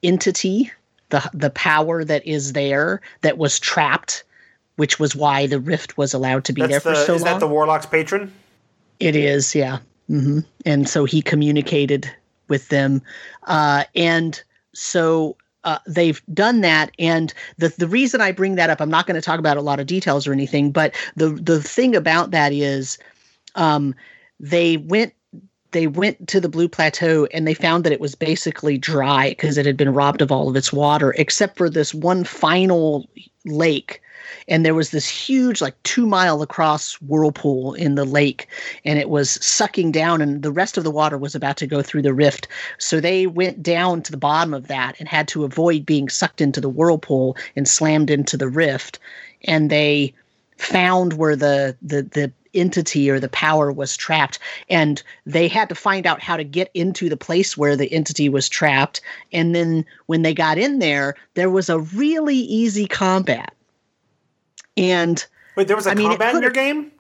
[0.02, 0.72] entity,
[1.10, 4.24] the the power that is there that was trapped,
[4.76, 7.22] which was why the rift was allowed to be That's there the, for so is
[7.22, 7.34] long.
[7.34, 8.32] that the Warlock's patron?
[9.00, 9.80] It is, yeah.
[10.08, 12.10] hmm And so he communicated
[12.48, 13.02] with them,
[13.44, 14.42] uh, and
[14.74, 16.92] so uh, they've done that.
[17.00, 19.62] And the the reason I bring that up, I'm not going to talk about a
[19.62, 22.98] lot of details or anything, but the the thing about that is,
[23.56, 23.96] um,
[24.40, 25.14] they went
[25.74, 29.58] they went to the blue plateau and they found that it was basically dry because
[29.58, 33.10] it had been robbed of all of its water except for this one final
[33.46, 34.02] lake.
[34.48, 38.48] And there was this huge like 2 mile across whirlpool in the lake
[38.86, 41.82] and it was sucking down and the rest of the water was about to go
[41.82, 42.48] through the rift.
[42.78, 46.40] So they went down to the bottom of that and had to avoid being sucked
[46.40, 49.00] into the whirlpool and slammed into the rift.
[49.44, 50.14] And they
[50.58, 54.40] found where the the the entity or the power was trapped.
[54.70, 58.30] And they had to find out how to get into the place where the entity
[58.30, 59.02] was trapped.
[59.32, 63.54] And then when they got in there there was a really easy combat.
[64.76, 65.26] And
[65.56, 66.92] Wait, there was a I mean, combat in your game?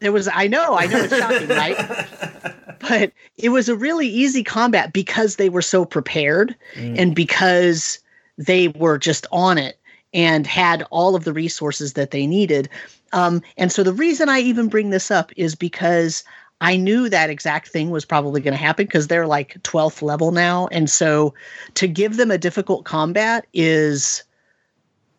[0.00, 2.06] there was i know i know it's shocking right?
[2.80, 6.96] But it was a really easy combat because they were so prepared mm.
[6.96, 7.98] and because
[8.36, 9.80] they were just on it
[10.14, 12.68] and had all of the resources that they needed
[13.12, 16.24] um, and so the reason i even bring this up is because
[16.60, 20.32] i knew that exact thing was probably going to happen because they're like 12th level
[20.32, 20.66] now.
[20.68, 21.34] And so
[21.74, 24.24] to give them a difficult combat is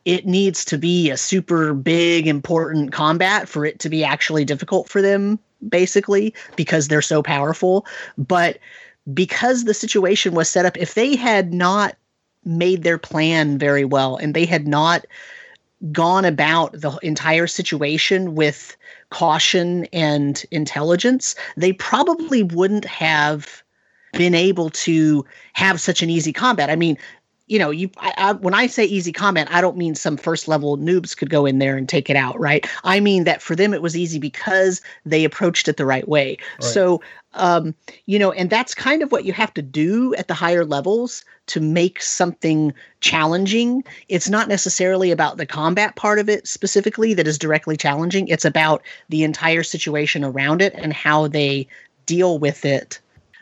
[0.05, 4.89] it needs to be a super big important combat for it to be actually difficult
[4.89, 7.85] for them basically because they're so powerful.
[8.17, 8.59] But
[9.13, 11.95] because the situation was set up if they had not
[12.45, 15.05] made their plan very well and they had not
[15.91, 18.75] gone about the entire situation with
[19.11, 23.63] caution and intelligence they probably wouldn't have
[24.13, 26.69] been able to have such an easy combat.
[26.69, 26.97] I mean
[27.49, 30.47] you know, you I, I, when I say easy comment, I don't mean some first
[30.47, 32.65] level noobs could go in there and take it out, right?
[32.83, 36.37] I mean that for them it was easy because they approached it the right way.
[36.59, 37.01] So,
[37.33, 37.75] um,
[38.05, 41.25] you know, and that's kind of what you have to do at the higher levels
[41.47, 42.71] to make something
[43.01, 43.83] challenging.
[44.07, 48.27] It's not necessarily about the combat part of it specifically that is directly challenging.
[48.27, 51.67] It's about the entire situation around it and how they
[52.05, 52.99] deal with it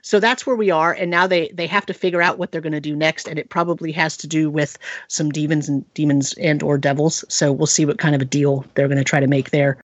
[0.07, 2.61] so that's where we are and now they they have to figure out what they're
[2.61, 4.77] going to do next and it probably has to do with
[5.09, 8.65] some demons and demons and or devils so we'll see what kind of a deal
[8.73, 9.77] they're going to try to make there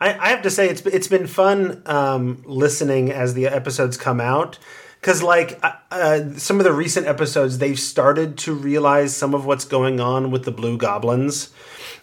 [0.00, 4.20] I, I have to say it's it's been fun um, listening as the episodes come
[4.20, 4.58] out
[5.00, 9.46] because like uh, uh, some of the recent episodes they've started to realize some of
[9.46, 11.50] what's going on with the blue goblins.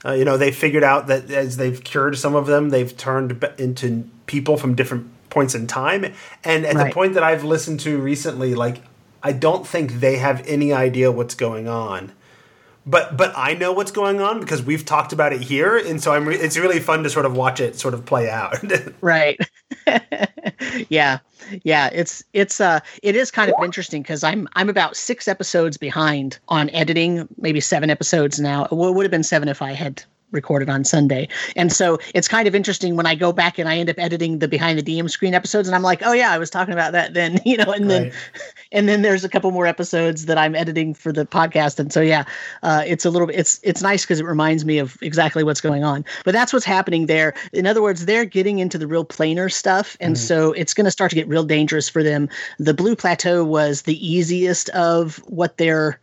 [0.06, 3.44] Uh, you know they figured out that as they've cured some of them, they've turned
[3.58, 6.14] into people from different points in time.
[6.44, 8.82] And at the point that I've listened to recently, like
[9.24, 12.12] I don't think they have any idea what's going on
[12.88, 16.14] but but I know what's going on because we've talked about it here, and so
[16.14, 16.26] I'm.
[16.26, 18.56] Re- it's really fun to sort of watch it sort of play out.
[19.02, 19.38] right
[20.90, 21.20] yeah
[21.64, 25.78] yeah it's it's uh it is kind of interesting because i'm i'm about six episodes
[25.78, 30.04] behind on editing maybe seven episodes now it would have been seven if i had
[30.32, 31.28] recorded on Sunday.
[31.56, 34.40] And so it's kind of interesting when I go back and I end up editing
[34.40, 36.92] the behind the DM screen episodes and I'm like, oh yeah, I was talking about
[36.92, 38.14] that then, you know, and then Right.
[38.72, 41.80] and then there's a couple more episodes that I'm editing for the podcast.
[41.80, 42.26] And so yeah,
[42.64, 45.62] uh, it's a little bit it's it's nice because it reminds me of exactly what's
[45.62, 46.04] going on.
[46.26, 47.34] But that's what's happening there.
[47.54, 50.92] In other words, they're getting into the real planar stuff, and so it's going to
[50.92, 52.30] start to get real dangerous for them.
[52.60, 56.00] The Blue Plateau was the easiest of what they're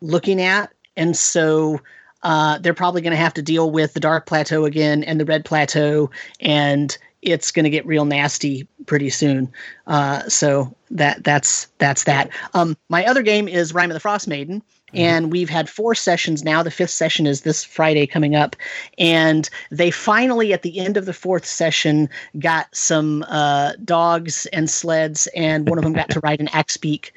[0.00, 1.80] looking at, and so
[2.22, 5.24] uh, they're probably going to have to deal with the Dark Plateau again and the
[5.24, 6.10] Red Plateau,
[6.40, 9.52] and it's going to get real nasty pretty soon.
[9.86, 12.30] Uh, so that that's that's that.
[12.54, 14.62] Um, my other game is Rime of the Frost Maiden.
[14.94, 16.62] And we've had four sessions now.
[16.62, 18.56] The fifth session is this Friday coming up.
[18.98, 22.08] And they finally, at the end of the fourth session,
[22.38, 26.76] got some uh, dogs and sleds, and one of them got to ride an axe
[26.76, 27.12] beak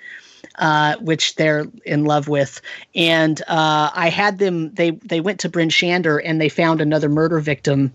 [0.56, 2.62] uh, which they're in love with.
[2.96, 4.74] And uh, I had them.
[4.74, 7.94] They they went to Bryn Shander and they found another murder victim.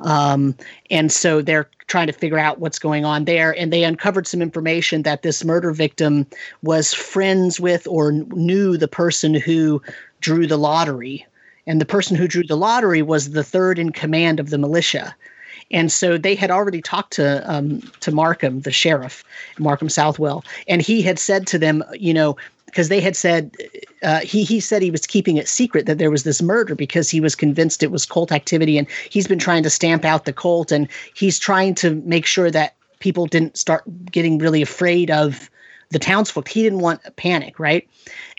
[0.00, 0.54] Um,
[0.90, 3.58] and so they're trying to figure out what's going on there.
[3.58, 6.26] And they uncovered some information that this murder victim
[6.62, 9.82] was friends with or knew the person who
[10.20, 11.26] drew the lottery.
[11.66, 15.14] And the person who drew the lottery was the third in command of the militia.
[15.70, 19.24] And so they had already talked to um, to Markham, the sheriff,
[19.58, 23.54] Markham Southwell, and he had said to them, you know, because they had said
[24.02, 27.10] uh, he he said he was keeping it secret that there was this murder because
[27.10, 30.32] he was convinced it was cult activity, and he's been trying to stamp out the
[30.32, 35.50] cult, and he's trying to make sure that people didn't start getting really afraid of
[35.90, 36.48] the townsfolk.
[36.48, 37.88] He didn't want a panic, right?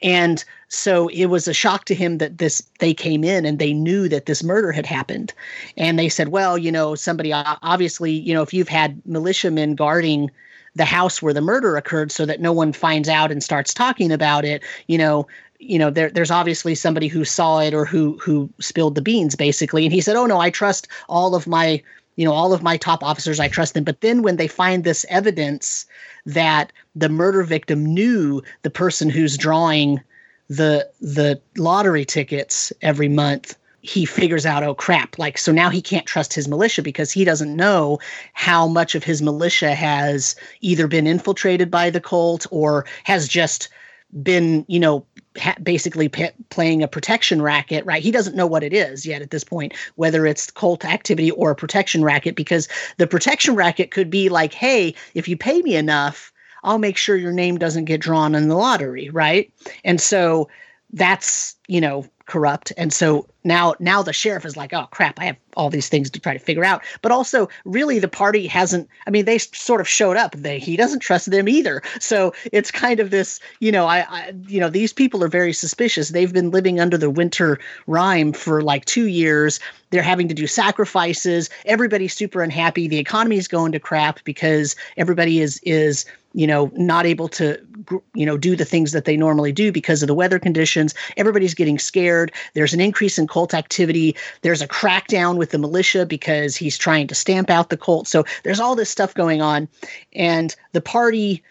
[0.03, 3.73] And so it was a shock to him that this they came in and they
[3.73, 5.33] knew that this murder had happened,
[5.75, 10.29] and they said, well, you know, somebody obviously, you know, if you've had militiamen guarding
[10.75, 14.11] the house where the murder occurred so that no one finds out and starts talking
[14.11, 15.27] about it, you know,
[15.59, 19.35] you know there, there's obviously somebody who saw it or who who spilled the beans
[19.35, 19.85] basically.
[19.85, 21.83] And he said oh no i trust all of my
[22.15, 23.83] you know all of my top officers i trust them.
[23.83, 25.85] But then when they find this evidence
[26.25, 29.99] that the murder victim knew the person who's drawing
[30.49, 35.81] the the lottery tickets every month he figures out oh crap like so now he
[35.81, 37.99] can't trust his militia because he doesn't know
[38.33, 43.69] how much of his militia has either been infiltrated by the cult or has just
[44.23, 45.05] been you know
[45.37, 46.09] ha- basically
[46.49, 48.01] playing a protection racket right?
[48.01, 51.51] He doesn't know what it is yet at this point whether it's cult activity or
[51.51, 55.75] a protection racket because the protection racket could be like hey if you pay me
[55.75, 56.33] enough
[56.63, 59.51] i'll make sure your name doesn't get drawn in the lottery right?
[59.83, 60.49] And so
[60.93, 62.71] that's you know corrupt.
[62.77, 66.11] And so now now the sheriff is like oh crap i have all these things
[66.11, 66.83] to try to figure out.
[67.01, 70.33] But also really the party hasn't i mean they sort of showed up.
[70.35, 71.81] They he doesn't trust them either.
[71.99, 75.53] So it's kind of this you know I, I you know these people are very
[75.53, 76.09] suspicious.
[76.09, 79.59] They've been living under the winter rime for like two years.
[79.91, 81.49] They're having to do sacrifices.
[81.65, 82.87] Everybody's super unhappy.
[82.87, 87.59] The economy's going to crap because everybody is is you know not able to
[88.13, 90.93] you know do the things that they normally do because of the weather conditions.
[91.17, 92.31] Everybody's getting scared.
[92.53, 94.15] There's an increase in cult activity.
[94.41, 98.23] There's a crackdown with the militia because he's trying to stamp out the cult so
[98.43, 99.67] there's all this stuff going on.
[100.13, 101.43] And the party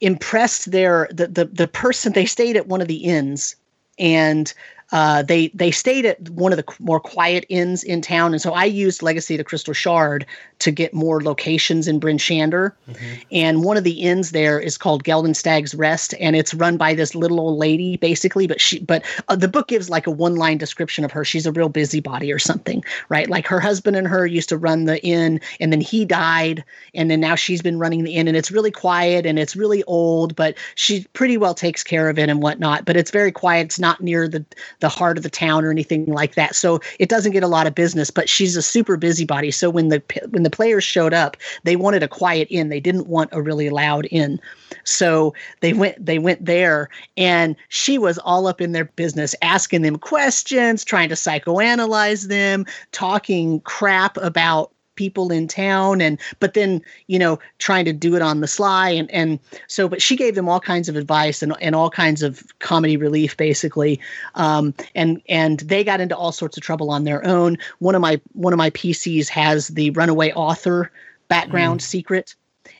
[0.00, 3.56] impressed their the the, the person they stayed at one of the inns
[3.98, 4.52] and
[4.92, 8.52] uh, they they stayed at one of the more quiet inns in town, and so
[8.52, 10.26] I used Legacy of the Crystal Shard
[10.60, 12.72] to get more locations in Bryn Shander.
[13.32, 17.14] And one of the inns there is called Geldenstag's Rest, and it's run by this
[17.14, 18.46] little old lady, basically.
[18.46, 21.24] But she, but uh, the book gives like a one line description of her.
[21.24, 23.28] She's a real busybody or something, right?
[23.28, 26.62] Like her husband and her used to run the inn, and then he died,
[26.94, 29.82] and then now she's been running the inn, and it's really quiet and it's really
[29.84, 32.84] old, but she pretty well takes care of it and whatnot.
[32.84, 33.66] But it's very quiet.
[33.66, 34.44] It's not near the
[34.80, 37.66] the heart of the town or anything like that, so it doesn't get a lot
[37.66, 38.10] of business.
[38.10, 39.50] But she's a super busybody.
[39.50, 42.68] So when the when the players showed up, they wanted a quiet inn.
[42.68, 44.40] They didn't want a really loud inn.
[44.84, 49.82] So they went they went there and she was all up in their business, asking
[49.82, 56.82] them questions, trying to psychoanalyze them, talking crap about people in town and but then
[57.06, 60.34] you know trying to do it on the sly and and so but she gave
[60.34, 63.98] them all kinds of advice and, and all kinds of comedy relief basically.
[64.34, 67.56] Um and and they got into all sorts of trouble on their own.
[67.78, 70.92] One of my one of my pcs has the runaway author
[71.28, 72.34] background secret.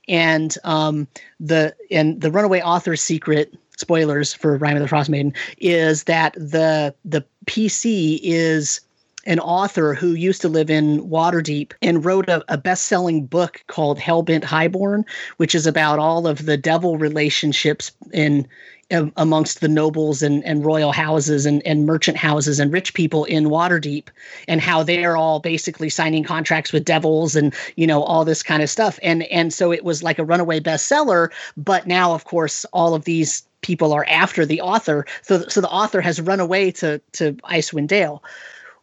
[0.07, 1.09] And um
[1.41, 6.35] the and the runaway author secret spoilers for Rime of the Frost Maiden is that
[6.35, 8.83] the the PC is
[9.27, 13.63] an author who used to live in Waterdeep and wrote a, a best selling book
[13.67, 15.05] called Hellbent Highborn,
[15.37, 18.49] which is about all of the devil relationships in
[18.93, 23.25] um, amongst the nobles and, and royal houses and, and merchant houses and rich people
[23.25, 24.09] in Waterdeep
[24.49, 28.65] and how they're all basically signing contracts with devils and you know all this kind
[28.65, 28.99] of stuff.
[29.03, 33.05] And and so it was like a runaway bestseller but now of course all of
[33.05, 35.07] these people are after the author.
[35.23, 38.25] So so the author has run away to to Icewind Dale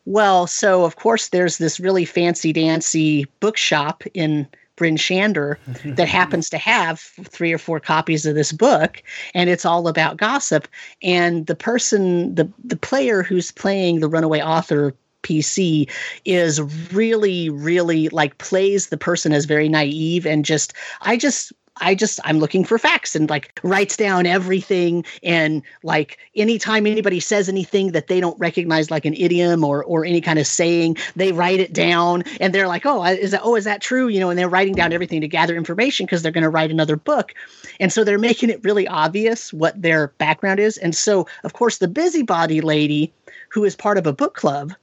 [0.08, 4.48] well, so of course there's this really fancy dancy bookshop in
[4.78, 5.58] Bryn Shander
[5.98, 9.04] that happens to have three or four copies of this book,
[9.34, 10.70] and it's all about gossip.
[11.04, 15.90] And the person, the the player who's playing the runaway author PC
[16.24, 16.62] is
[16.94, 21.52] really, really like plays the person as very naive and just I just
[21.82, 27.20] I just I'm looking for facts and like writes down everything and like anytime anybody
[27.20, 30.98] says anything that they don't recognize like an idiom or or any kind of saying,
[31.16, 34.20] they write it down and they're like, "Oh, is that oh, is that true?" you
[34.20, 36.96] know, and they're writing down everything to gather information because they're going to write another
[36.96, 37.34] book.
[37.80, 40.78] And so they're making it really obvious what their background is.
[40.78, 43.14] And so, of course, the busybody lady
[43.50, 44.74] who is part of a book club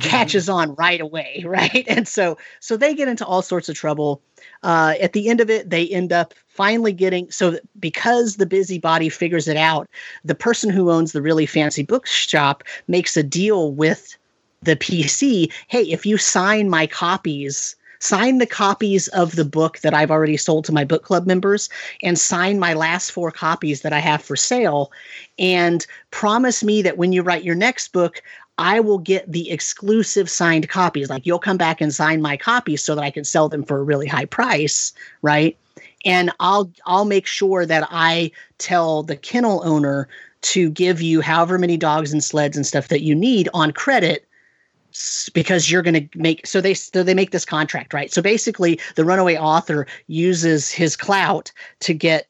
[0.00, 1.84] catches on right away, right?
[1.88, 4.22] And so so they get into all sorts of trouble
[4.62, 9.08] uh, at the end of it, they end up finally getting so because the busybody
[9.08, 9.88] figures it out,
[10.24, 14.16] the person who owns the really fancy bookshop makes a deal with
[14.62, 15.52] the PC.
[15.68, 20.36] Hey, if you sign my copies, sign the copies of the book that I've already
[20.36, 21.68] sold to my book club members
[22.02, 24.92] and sign my last four copies that I have for sale
[25.38, 28.22] and promise me that when you write your next book,
[28.62, 31.10] I will get the exclusive signed copies.
[31.10, 33.78] Like you'll come back and sign my copies so that I can sell them for
[33.78, 35.56] a really high price, right?
[36.04, 40.06] And I'll I'll make sure that I tell the kennel owner
[40.42, 44.28] to give you however many dogs and sleds and stuff that you need on credit
[45.34, 48.78] because you're going to make so they so they make this contract right so basically
[48.94, 51.50] the runaway author uses his clout
[51.80, 52.28] to get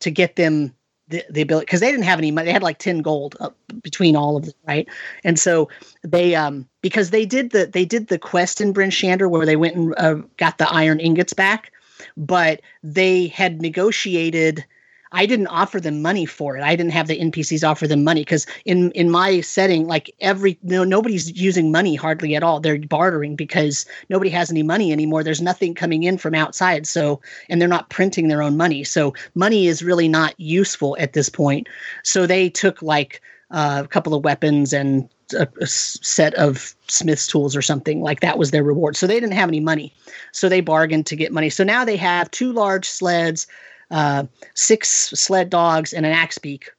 [0.00, 0.74] to get them
[1.08, 3.36] the, the ability because they didn't have any money they had like 10 gold
[3.82, 4.88] between all of them right?
[5.24, 5.68] And so
[6.02, 9.56] they um because they did the they did the quest in Bryn Shander where they
[9.56, 11.72] went and uh, got the iron ingots back
[12.16, 14.64] but they had negotiated
[15.12, 16.62] I didn't offer them money for it.
[16.62, 20.58] I didn't have the NPCs offer them money because in in my setting, like every
[20.62, 22.60] no nobody's using money hardly at all.
[22.60, 25.22] They're bartering because nobody has any money anymore.
[25.22, 26.86] There's nothing coming in from outside.
[26.86, 28.84] So and they're not printing their own money.
[28.84, 31.68] So money is really not useful at this point.
[32.02, 37.26] So they took like uh, a couple of weapons and a, a, set of Smith's
[37.26, 38.96] tools or something like that was their reward.
[38.96, 39.92] So they didn't have any money.
[40.32, 41.50] So they bargained to get money.
[41.50, 43.46] So now they have two large sleds
[43.90, 44.24] uh,
[44.54, 46.70] six sled dogs, and an axe beak.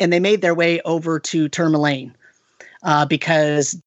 [0.00, 2.12] And they made their way over to Termalaine
[2.82, 3.80] uh, because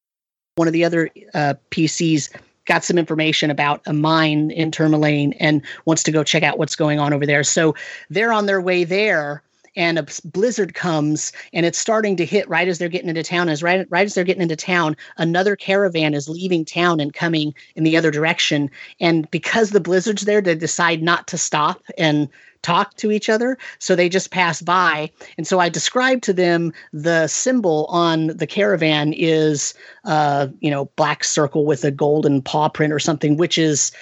[0.56, 2.30] one of the other uh, PCs
[2.64, 6.76] got some information about a mine in Termalaine and wants to go check out what's
[6.76, 7.44] going on over there.
[7.44, 7.74] So
[8.10, 9.42] they're on their way there
[9.78, 13.48] and a blizzard comes and it's starting to hit right as they're getting into town
[13.48, 17.54] as right, right as they're getting into town another caravan is leaving town and coming
[17.76, 18.68] in the other direction.
[19.00, 22.28] And because the blizzard's there they decide not to stop and
[22.62, 23.56] talk to each other.
[23.78, 25.10] So they just pass by.
[25.38, 29.74] And so i described to them the symbol on the caravan is
[30.04, 33.92] uh you know black circle with a golden paw print or something which is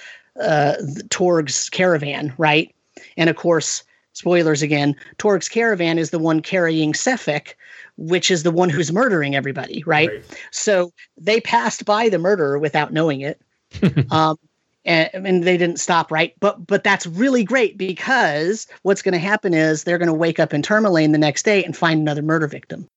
[0.41, 0.73] uh
[1.09, 2.73] torg's caravan right?
[3.15, 3.83] And of course
[4.17, 7.53] spoilers again, Torg's caravan is the one carrying Sephek,
[7.97, 10.09] which is the one who's murdering everybody, right?
[10.09, 10.41] right.
[10.51, 13.39] So they passed by the murderer without knowing it.
[14.11, 14.37] um,
[14.85, 16.33] and, and, they didn't stop, right?
[16.39, 20.39] But but that's really great because what's going to happen is they're going to wake
[20.39, 22.87] up in Termalaine the next day and find another murder victim.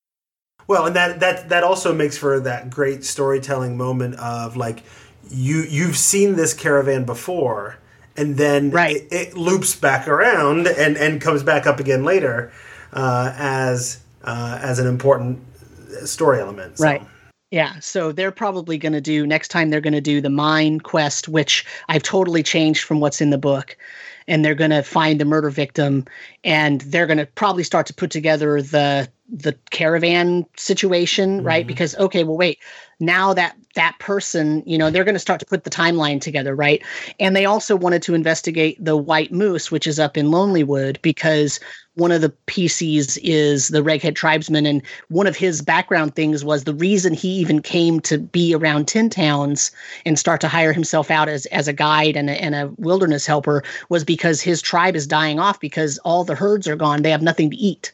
[0.68, 4.84] Well, and that that that also makes for that great storytelling moment of like
[5.28, 7.78] you you've seen this caravan before
[8.16, 8.96] and then right.
[8.96, 12.52] it, it, loops back around and, and comes back up again later
[12.92, 15.40] uh, as uh, as an important
[16.04, 16.78] story element.
[16.78, 16.84] So.
[16.84, 17.02] Right.
[17.50, 19.70] Yeah, so they're probably going to do next time.
[19.70, 23.38] They're going to do the mine quest, which I've totally changed from what's in the
[23.38, 23.76] book,
[24.28, 26.04] and they're going to find the murder victim,
[26.44, 31.46] and they're going to probably start to put together the the caravan situation, mm-hmm.
[31.46, 31.66] right?
[31.66, 32.60] Because okay, well, wait,
[33.00, 36.54] now that that person, you know, they're going to start to put the timeline together,
[36.54, 36.82] right?
[37.20, 41.60] And they also wanted to investigate the White Moose, which is up in Lonelywood, because
[41.94, 46.64] one of the PCs is the Reghed tribesman, and one of his background things was
[46.64, 49.70] the reason he even came to be around Ten Towns
[50.06, 53.26] and start to hire himself out as as a guide and a, and a wilderness
[53.26, 57.10] helper was because his tribe is dying off because all the herds are gone; they
[57.10, 57.92] have nothing to eat.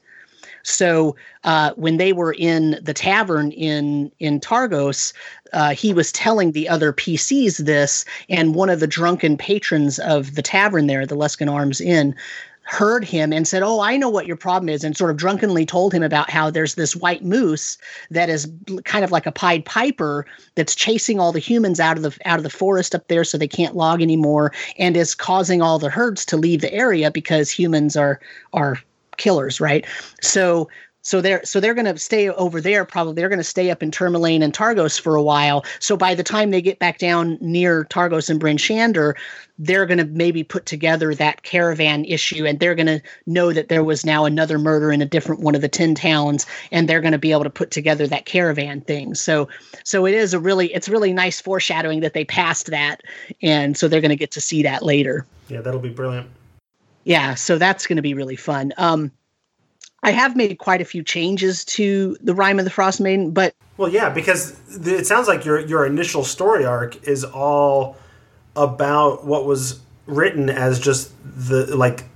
[0.66, 1.14] So
[1.44, 5.12] uh, when they were in the tavern in in Targos,
[5.52, 10.34] uh, he was telling the other PCs this, and one of the drunken patrons of
[10.34, 12.16] the tavern there, the Luskan Arms Inn,
[12.62, 15.64] heard him and said, "Oh, I know what your problem is," and sort of drunkenly
[15.64, 17.78] told him about how there's this white moose
[18.10, 18.48] that is
[18.84, 22.38] kind of like a Pied Piper that's chasing all the humans out of the out
[22.38, 25.90] of the forest up there, so they can't log anymore, and is causing all the
[25.90, 28.18] herds to leave the area because humans are
[28.52, 28.80] are
[29.18, 29.86] killers, right?
[30.20, 30.68] So
[31.06, 32.84] so they're so they're going to stay over there.
[32.84, 35.64] Probably they're going to stay up in Termalaine and Targos for a while.
[35.78, 39.14] So by the time they get back down near Targos and Bryn Shander,
[39.56, 43.68] they're going to maybe put together that caravan issue, and they're going to know that
[43.68, 47.00] there was now another murder in a different one of the ten towns, and they're
[47.00, 49.14] going to be able to put together that caravan thing.
[49.14, 49.48] So
[49.84, 53.02] so it is a really it's really nice foreshadowing that they passed that,
[53.42, 55.24] and so they're going to get to see that later.
[55.48, 56.28] Yeah, that'll be brilliant.
[57.06, 58.72] Yeah, so that's going to be really fun.
[58.78, 59.12] Um,
[60.02, 63.54] I have made quite a few changes to the Rime of the Frost Maiden, but
[63.76, 67.96] well, yeah, because it sounds like your your initial story arc is all
[68.56, 72.06] about what was written as just the like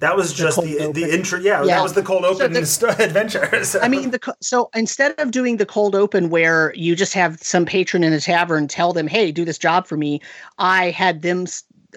[0.00, 1.38] that was just the the, the intro.
[1.38, 3.64] Yeah, yeah, that was the cold open so the, adventure.
[3.64, 3.80] So.
[3.80, 7.64] I mean, the so instead of doing the cold open where you just have some
[7.64, 10.20] patron in a tavern tell them, "Hey, do this job for me,"
[10.58, 11.46] I had them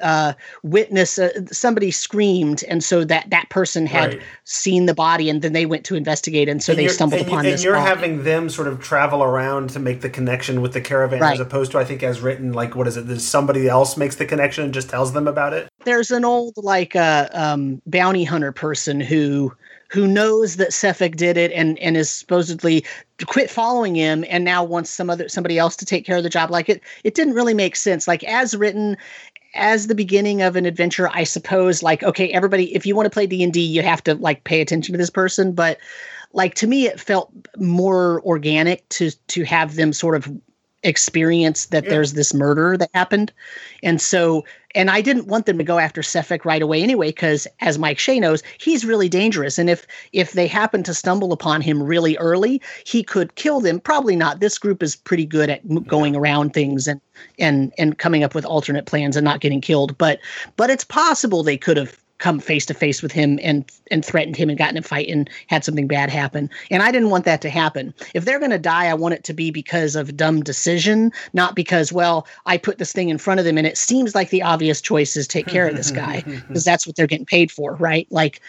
[0.02, 0.34] uh,
[0.64, 4.24] witness uh, somebody screamed, and so that that person had right.
[4.44, 7.28] seen the body, and then they went to investigate, and so and they stumbled and
[7.30, 7.62] upon you, this.
[7.62, 7.88] And you're body.
[7.88, 11.34] having them sort of travel around to make the connection with the caravan, right.
[11.34, 13.08] as opposed to I think as written, like what is it?
[13.08, 15.70] There's somebody else makes the connection and just tells them about it.
[15.86, 19.54] There's an old like uh, um, bounty hunter person who
[19.90, 22.84] who knows that Sephek did it and and is supposedly
[23.26, 26.30] quit following him and now wants some other somebody else to take care of the
[26.30, 28.96] job like it it didn't really make sense like as written
[29.58, 33.10] as the beginning of an adventure i suppose like okay everybody if you want to
[33.10, 35.78] play d&d you have to like pay attention to this person but
[36.34, 40.30] like to me it felt more organic to to have them sort of
[40.88, 41.90] experience that yeah.
[41.92, 43.32] there's this murder that happened
[43.84, 44.44] and so
[44.78, 47.98] and I didn't want them to go after Sephek right away anyway, because as Mike
[47.98, 49.58] Shea knows, he's really dangerous.
[49.58, 53.80] And if if they happen to stumble upon him really early, he could kill them.
[53.80, 54.40] Probably not.
[54.40, 57.02] This group is pretty good at going around things and
[57.40, 59.98] and and coming up with alternate plans and not getting killed.
[59.98, 60.20] But
[60.58, 64.36] but it's possible they could have come face to face with him and and threatened
[64.36, 66.50] him and gotten in a fight and had something bad happen.
[66.72, 67.94] And I didn't want that to happen.
[68.14, 71.56] If they're going to die, I want it to be because of dumb decision, not
[71.56, 74.42] because well, I put this thing in front of them and it seems like the
[74.42, 77.76] obvious choice is take care of this guy because that's what they're getting paid for,
[77.76, 78.08] right?
[78.10, 78.42] Like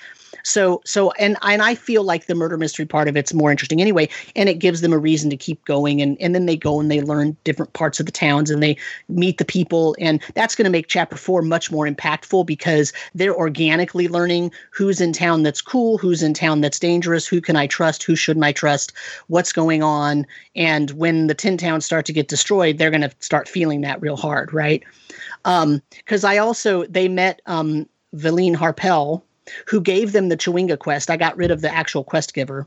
[0.42, 3.80] so so and and I feel like the murder mystery part of it's more interesting
[3.80, 6.00] anyway, and it gives them a reason to keep going.
[6.00, 8.76] And and then they go and they learn different parts of the towns and they
[9.08, 13.34] meet the people, and that's going to make chapter four much more impactful because they're
[13.34, 17.66] organically learning who's in town that's cool, who's in town that's dangerous, who can I
[17.66, 18.92] trust, who shouldn't I trust,
[19.28, 20.26] what's going on,
[20.56, 24.00] and when the ten towns start to get destroyed, they're going to start feeling that
[24.00, 24.82] real hard, right?
[25.44, 29.22] Because um, I also they met um, Vellynne Harpell
[29.66, 31.10] who gave them the Chwinga quest.
[31.10, 32.66] I got rid of the actual quest giver.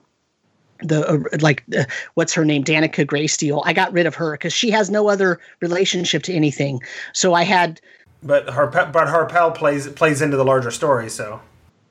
[0.83, 1.83] The uh, like, uh,
[2.15, 2.63] what's her name?
[2.63, 3.61] Danica Graysteel.
[3.65, 6.81] I got rid of her because she has no other relationship to anything.
[7.13, 7.79] So I had.
[8.23, 11.09] But her but Harpell plays plays into the larger story.
[11.09, 11.39] So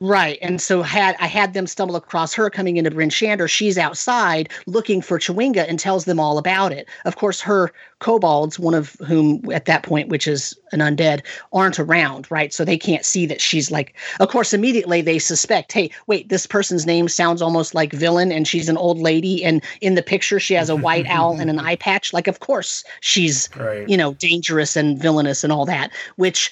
[0.02, 0.38] Right.
[0.40, 4.48] And so had I had them stumble across her coming into Bryn Shander, she's outside
[4.64, 6.88] looking for Chwinga and tells them all about it.
[7.04, 11.20] Of course, her kobolds, one of whom at that point, which is an undead,
[11.52, 12.50] aren't around, right?
[12.50, 16.46] So they can't see that she's like of course, immediately they suspect, hey, wait, this
[16.46, 20.40] person's name sounds almost like villain and she's an old lady and in the picture
[20.40, 22.14] she has a white owl and an eye patch.
[22.14, 23.86] Like of course she's right.
[23.86, 26.50] you know, dangerous and villainous and all that, which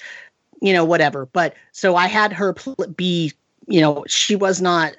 [0.61, 1.25] you know, whatever.
[1.25, 2.55] But so I had her
[2.95, 3.33] be,
[3.67, 4.95] you know, she was not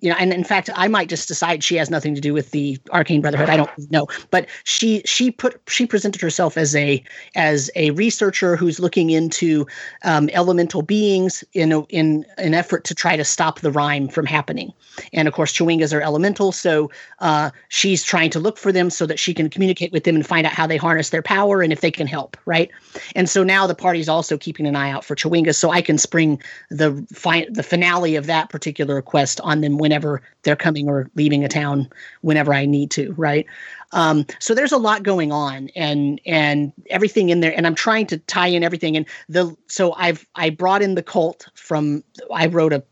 [0.00, 2.50] you know, and in fact, I might just decide she has nothing to do with
[2.50, 3.48] the Arcane Brotherhood.
[3.48, 7.02] I don't know, but she she put she presented herself as a
[7.34, 9.66] as a researcher who's looking into
[10.04, 14.26] um, elemental beings in a, in an effort to try to stop the rime from
[14.26, 14.72] happening.
[15.14, 16.90] And of course, Chwingas are elemental, so
[17.20, 20.26] uh, she's trying to look for them so that she can communicate with them and
[20.26, 22.70] find out how they harness their power and if they can help, right?
[23.14, 25.96] And so now the party's also keeping an eye out for Chwingas, so I can
[25.96, 26.40] spring
[26.70, 31.44] the fi- the finale of that particular quest on them whenever they're coming or leaving
[31.44, 31.88] a town
[32.22, 33.46] whenever I need to, right?
[33.92, 38.08] Um, so there's a lot going on and and everything in there, and I'm trying
[38.08, 38.96] to tie in everything.
[38.96, 42.02] And the so I've I brought in the cult from
[42.34, 42.82] I wrote a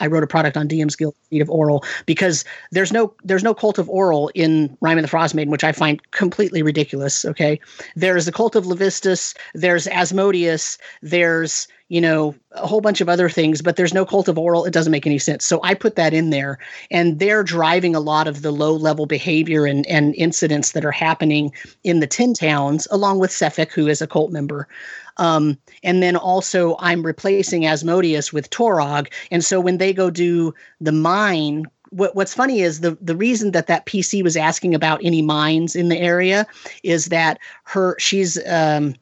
[0.00, 3.78] I wrote a product on DM's Guild of Auril because there's no there's no cult
[3.78, 7.24] of Auril in Rime of the Frost Maiden, which I find completely ridiculous.
[7.24, 7.58] Okay,
[7.96, 13.28] there's the cult of Levistus, there's Asmodeus, there's you know, a whole bunch of other
[13.28, 14.66] things, but there's no cult of Auril.
[14.66, 15.44] It doesn't make any sense.
[15.44, 16.58] So I put that in there,
[16.90, 20.92] and they're driving a lot of the low level behavior and, and incidents that are
[20.92, 21.52] happening
[21.82, 24.66] in the 10 Towns, along with Sephek, who is a cult member.
[25.18, 29.12] Um, and then also, I'm replacing Asmodeus with Torog.
[29.30, 33.52] And so when they go do the mine, what, what's funny is the the reason
[33.52, 36.44] that that PC was asking about any mines in the area
[36.82, 38.96] is that her she's um,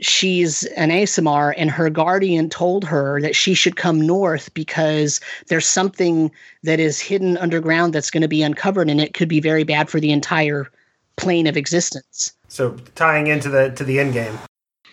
[0.00, 5.66] she's an Aasimar and her guardian told her that she should come north because there's
[5.66, 6.30] something
[6.62, 9.88] that is hidden underground that's going to be uncovered and it could be very bad
[9.88, 10.70] for the entire
[11.16, 12.32] plane of existence.
[12.48, 14.38] So tying into the to the end game.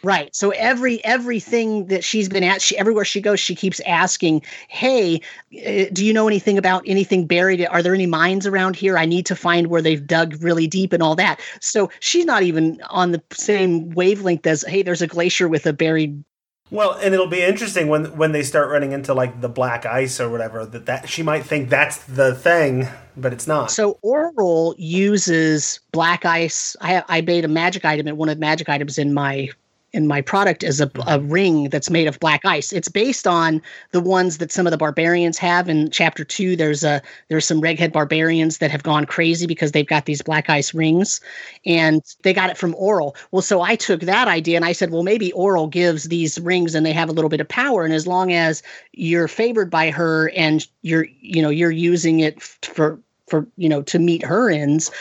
[0.06, 0.36] Right.
[0.36, 5.20] So every everything that she's been at, she, everywhere she goes, she keeps asking, "Hey,
[5.66, 7.66] uh, do you know anything about anything buried?
[7.66, 9.00] Are there any mines around here?
[9.00, 12.44] I need to find where they've dug really deep and all that." So she's not
[12.44, 16.24] even on the same wavelength as, "Hey, there's a glacier with a buried."
[16.70, 20.20] Well, and it'll be interesting when when they start running into like the black ice
[20.20, 22.88] or whatever that that she might think that's the thing,
[23.18, 23.72] but it's not.
[23.72, 26.76] So Auril uses black ice.
[26.80, 29.50] I I made a magic item and one of the magic items in my
[29.96, 32.74] in my product is a, a ring that's made of black ice.
[32.74, 33.62] It's based on
[33.92, 35.70] the ones that some of the barbarians have.
[35.70, 39.88] In chapter two, there's a there's some Reghed barbarians that have gone crazy because they've
[39.88, 41.22] got these black ice rings,
[41.66, 43.16] and they got it from Auril.
[43.32, 46.76] Well, so I took that idea and I said, well, maybe Auril gives these rings
[46.76, 48.62] and they have a little bit of power, and as long as
[48.92, 53.82] you're favored by her and you're you know you're using it for for you know
[53.84, 54.92] to meet her ends,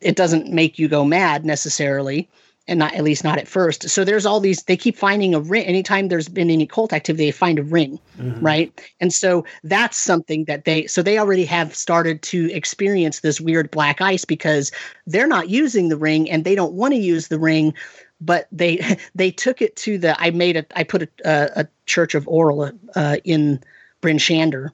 [0.00, 2.28] it doesn't make you go mad necessarily
[2.66, 3.88] and not at least not at first.
[3.88, 7.26] So there's all these they keep finding a ring anytime there's been any cult activity
[7.26, 8.44] they find a ring, mm-hmm.
[8.44, 8.80] right?
[9.00, 13.70] And so that's something that they so they already have started to experience this weird
[13.70, 14.72] black ice because
[15.06, 17.74] they're not using the ring and they don't want to use the ring
[18.20, 21.68] but they they took it to the I made a I put a a, a
[21.86, 23.60] church of Auril uh, in
[24.00, 24.70] Bryn Shander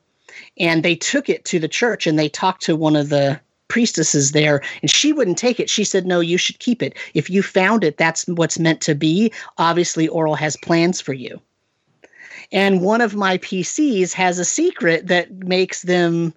[0.59, 4.33] and they took it to the church and they talked to one of the priestesses
[4.33, 5.71] there and she wouldn't take it.
[5.71, 6.95] She said no you should keep it.
[7.15, 9.33] If you found it that's what's meant to be.
[9.57, 11.41] Obviously Auril has plans for you.
[12.53, 16.35] And one of my pcs has a secret that makes them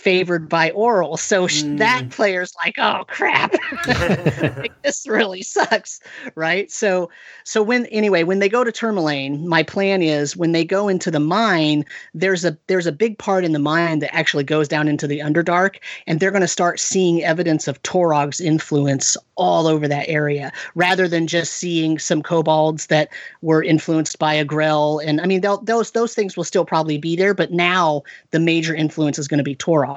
[0.00, 1.18] favored by Auril.
[1.18, 1.78] So mm.
[1.78, 3.54] that player's like, oh crap,
[4.82, 6.00] this really sucks,
[6.34, 6.70] right?
[6.70, 7.10] So
[7.44, 11.10] so when anyway, when they go to Termalaine, my plan is when they go into
[11.10, 14.88] the mine, there's a there's a big part in the mine that actually goes down
[14.88, 19.86] into the Underdark, and they're going to start seeing evidence of Torog's influence all over
[19.86, 23.10] that area, rather than just seeing some kobolds that
[23.42, 24.98] were influenced by a Grell.
[24.98, 28.74] And I mean, those those things will still probably be there, but now the major
[28.74, 29.89] influence is going to be Torog.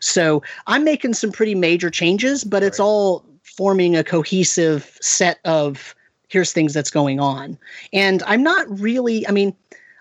[0.00, 2.84] So I'm making some pretty major changes, but it's right.
[2.84, 5.94] all forming a cohesive set of
[6.28, 7.58] here's things that's going on.
[7.92, 9.54] And I'm not really, I mean,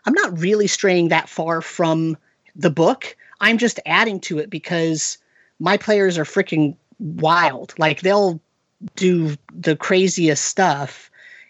[0.06, 2.18] I'm not really straying that far from
[2.56, 3.16] the book.
[3.42, 5.18] I'm just adding to it because
[5.60, 7.74] my players are freaking wild.
[7.78, 8.40] Like they'll
[8.96, 11.10] do the craziest stuff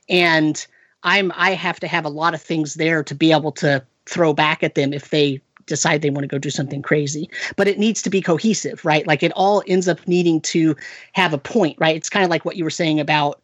[0.09, 0.65] and
[1.03, 4.33] I'm I have to have a lot of things there to be able to throw
[4.33, 7.29] back at them if they decide they want to go do something crazy.
[7.55, 9.07] But it needs to be cohesive, right?
[9.07, 10.75] Like it all ends up needing to
[11.13, 11.95] have a point, right?
[11.95, 13.41] It's kind of like what you were saying about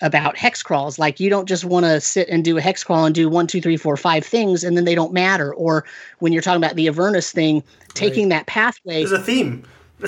[0.00, 0.98] about hex crawls.
[0.98, 3.46] Like you don't just want to sit and do a hex crawl and do one,
[3.46, 5.54] two, three, four, five things, and then they don't matter.
[5.54, 5.84] Or
[6.18, 7.62] when you're talking about the Avernus thing,
[7.94, 8.36] taking right.
[8.36, 9.04] that pathway.
[9.04, 9.64] There's a theme.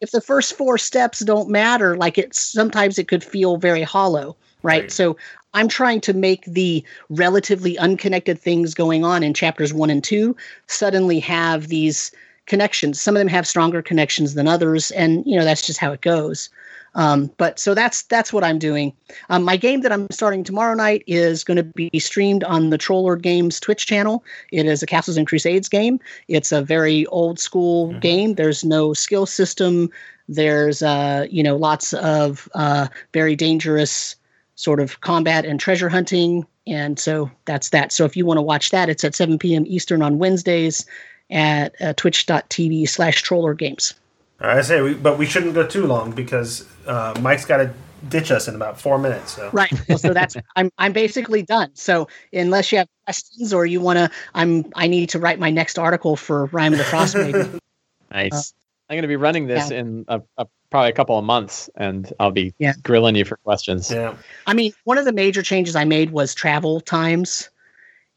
[0.00, 4.36] if the first four steps don't matter, like it sometimes it could feel very hollow,
[4.62, 4.82] right?
[4.82, 4.92] right?
[4.92, 5.16] So
[5.54, 10.36] I'm trying to make the relatively unconnected things going on in chapters one and two
[10.66, 12.12] suddenly have these
[12.46, 13.00] connections.
[13.00, 16.00] Some of them have stronger connections than others, and you know that's just how it
[16.00, 16.50] goes.
[16.94, 18.92] Um, but so that's that's what I'm doing.
[19.28, 22.78] Um, my game that I'm starting tomorrow night is going to be streamed on the
[22.78, 24.24] Troll Lord Games Twitch channel.
[24.50, 26.00] It is a Castles and Crusades game.
[26.26, 28.00] It's a very old school mm-hmm.
[28.00, 28.34] game.
[28.34, 29.90] There's no skill system.
[30.28, 34.16] There's uh, you know lots of uh, very dangerous
[34.58, 36.44] sort of combat and treasure hunting.
[36.66, 37.92] And so that's that.
[37.92, 39.64] So if you want to watch that, it's at 7 p.m.
[39.68, 40.84] Eastern on Wednesdays
[41.30, 43.94] at uh, twitch.tv slash troller games.
[44.40, 47.72] I say, we, but we shouldn't go too long because uh, Mike's got to
[48.08, 49.36] ditch us in about four minutes.
[49.36, 49.48] So.
[49.52, 49.72] Right.
[49.88, 51.70] Well, so that's I'm I'm basically done.
[51.74, 55.50] So unless you have questions or you want to, I'm I need to write my
[55.50, 57.60] next article for Rime of the Frost Maiden.
[58.10, 58.32] nice.
[58.32, 58.54] Uh,
[58.88, 59.78] I'm going to be running this yeah.
[59.78, 62.74] in a, a probably a couple of months and I'll be yeah.
[62.82, 63.90] grilling you for questions.
[63.90, 64.14] Yeah.
[64.46, 67.48] I mean, one of the major changes I made was travel times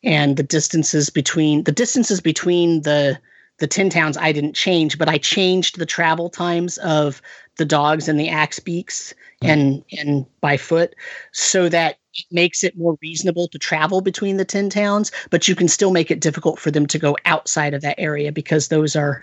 [0.03, 3.19] and the distances between the distances between the
[3.60, 7.22] the ten towns I didn't change, but I changed the travel times of
[7.57, 9.48] the dogs and the axe beaks hmm.
[9.48, 10.95] and and by foot
[11.31, 15.56] so that it makes it more reasonable to travel between the 10 towns, but you
[15.56, 18.98] can still make it difficult for them to go outside of that area because those
[18.98, 19.22] are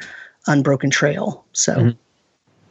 [0.48, 1.44] unbroken trail.
[1.52, 1.90] So, Mm-hmm.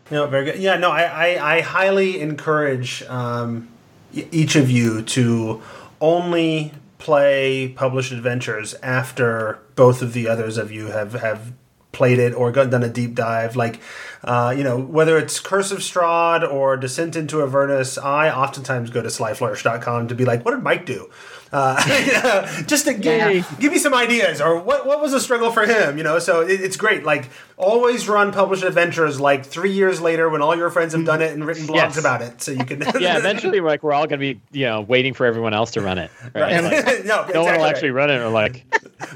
[0.10, 0.60] No, very good.
[0.60, 3.68] Yeah, no, I, I, I highly encourage um,
[4.14, 5.62] each of you to
[6.00, 11.52] only play published adventures after both of the others of you have, have
[11.92, 13.56] played it or done a deep dive.
[13.56, 13.82] Like,
[14.24, 19.02] uh, you know, whether it's Curse of Strahd or Descent into Avernus, I oftentimes go
[19.02, 21.10] to slyflourish.com to be like, what did Mike do?
[21.52, 23.44] Uh, just to give, Yeah.
[23.60, 26.20] give me some ideas or what, what was a struggle for him, you know?
[26.20, 27.04] So it, it's great.
[27.04, 31.22] Like, always run published adventures like three years later when all your friends have done
[31.22, 31.98] it and written blogs Yes.
[31.98, 32.42] about it.
[32.42, 32.82] So you can.
[33.00, 35.82] Yeah, eventually, we're like we're all gonna be, you know, waiting for everyone else to
[35.82, 36.12] run it.
[36.36, 36.62] Right?
[36.64, 37.70] Like, no, no one will right.
[37.70, 38.18] actually run it.
[38.20, 38.66] Or like,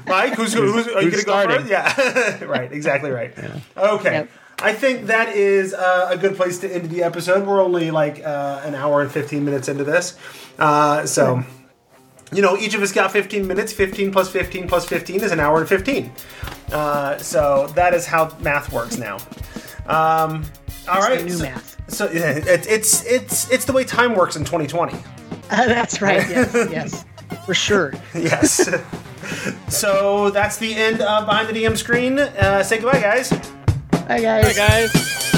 [0.06, 1.66] Mike, who's, who's, are you who's going to go starting?
[1.66, 2.40] first?
[2.40, 3.32] Yeah, right, exactly right.
[3.76, 4.12] Okay.
[4.12, 4.30] Yep.
[4.60, 7.46] I think that is uh, a good place to end the episode.
[7.46, 10.16] We're only like uh, an hour and 15 minutes into this.
[10.58, 11.42] Uh, so,
[12.32, 13.72] you know, each of us got 15 minutes.
[13.72, 16.12] 15 plus 15 plus 15 is an hour and 15.
[16.72, 19.16] Uh, so that is how math works now.
[19.86, 20.44] Um,
[20.88, 21.24] all It's the right.
[21.24, 21.76] new so, math.
[21.88, 24.96] So yeah, it, it's it's it's the way time works in 2020.
[25.50, 26.26] that's right.
[26.28, 27.04] Yes, yes,
[27.44, 27.92] for sure.
[28.14, 28.70] Yes.
[29.68, 32.18] so that's the end of behind the DM screen.
[32.18, 33.30] Uh, say goodbye, guys.
[34.08, 34.46] Bye, guys.
[34.46, 35.28] hey guys.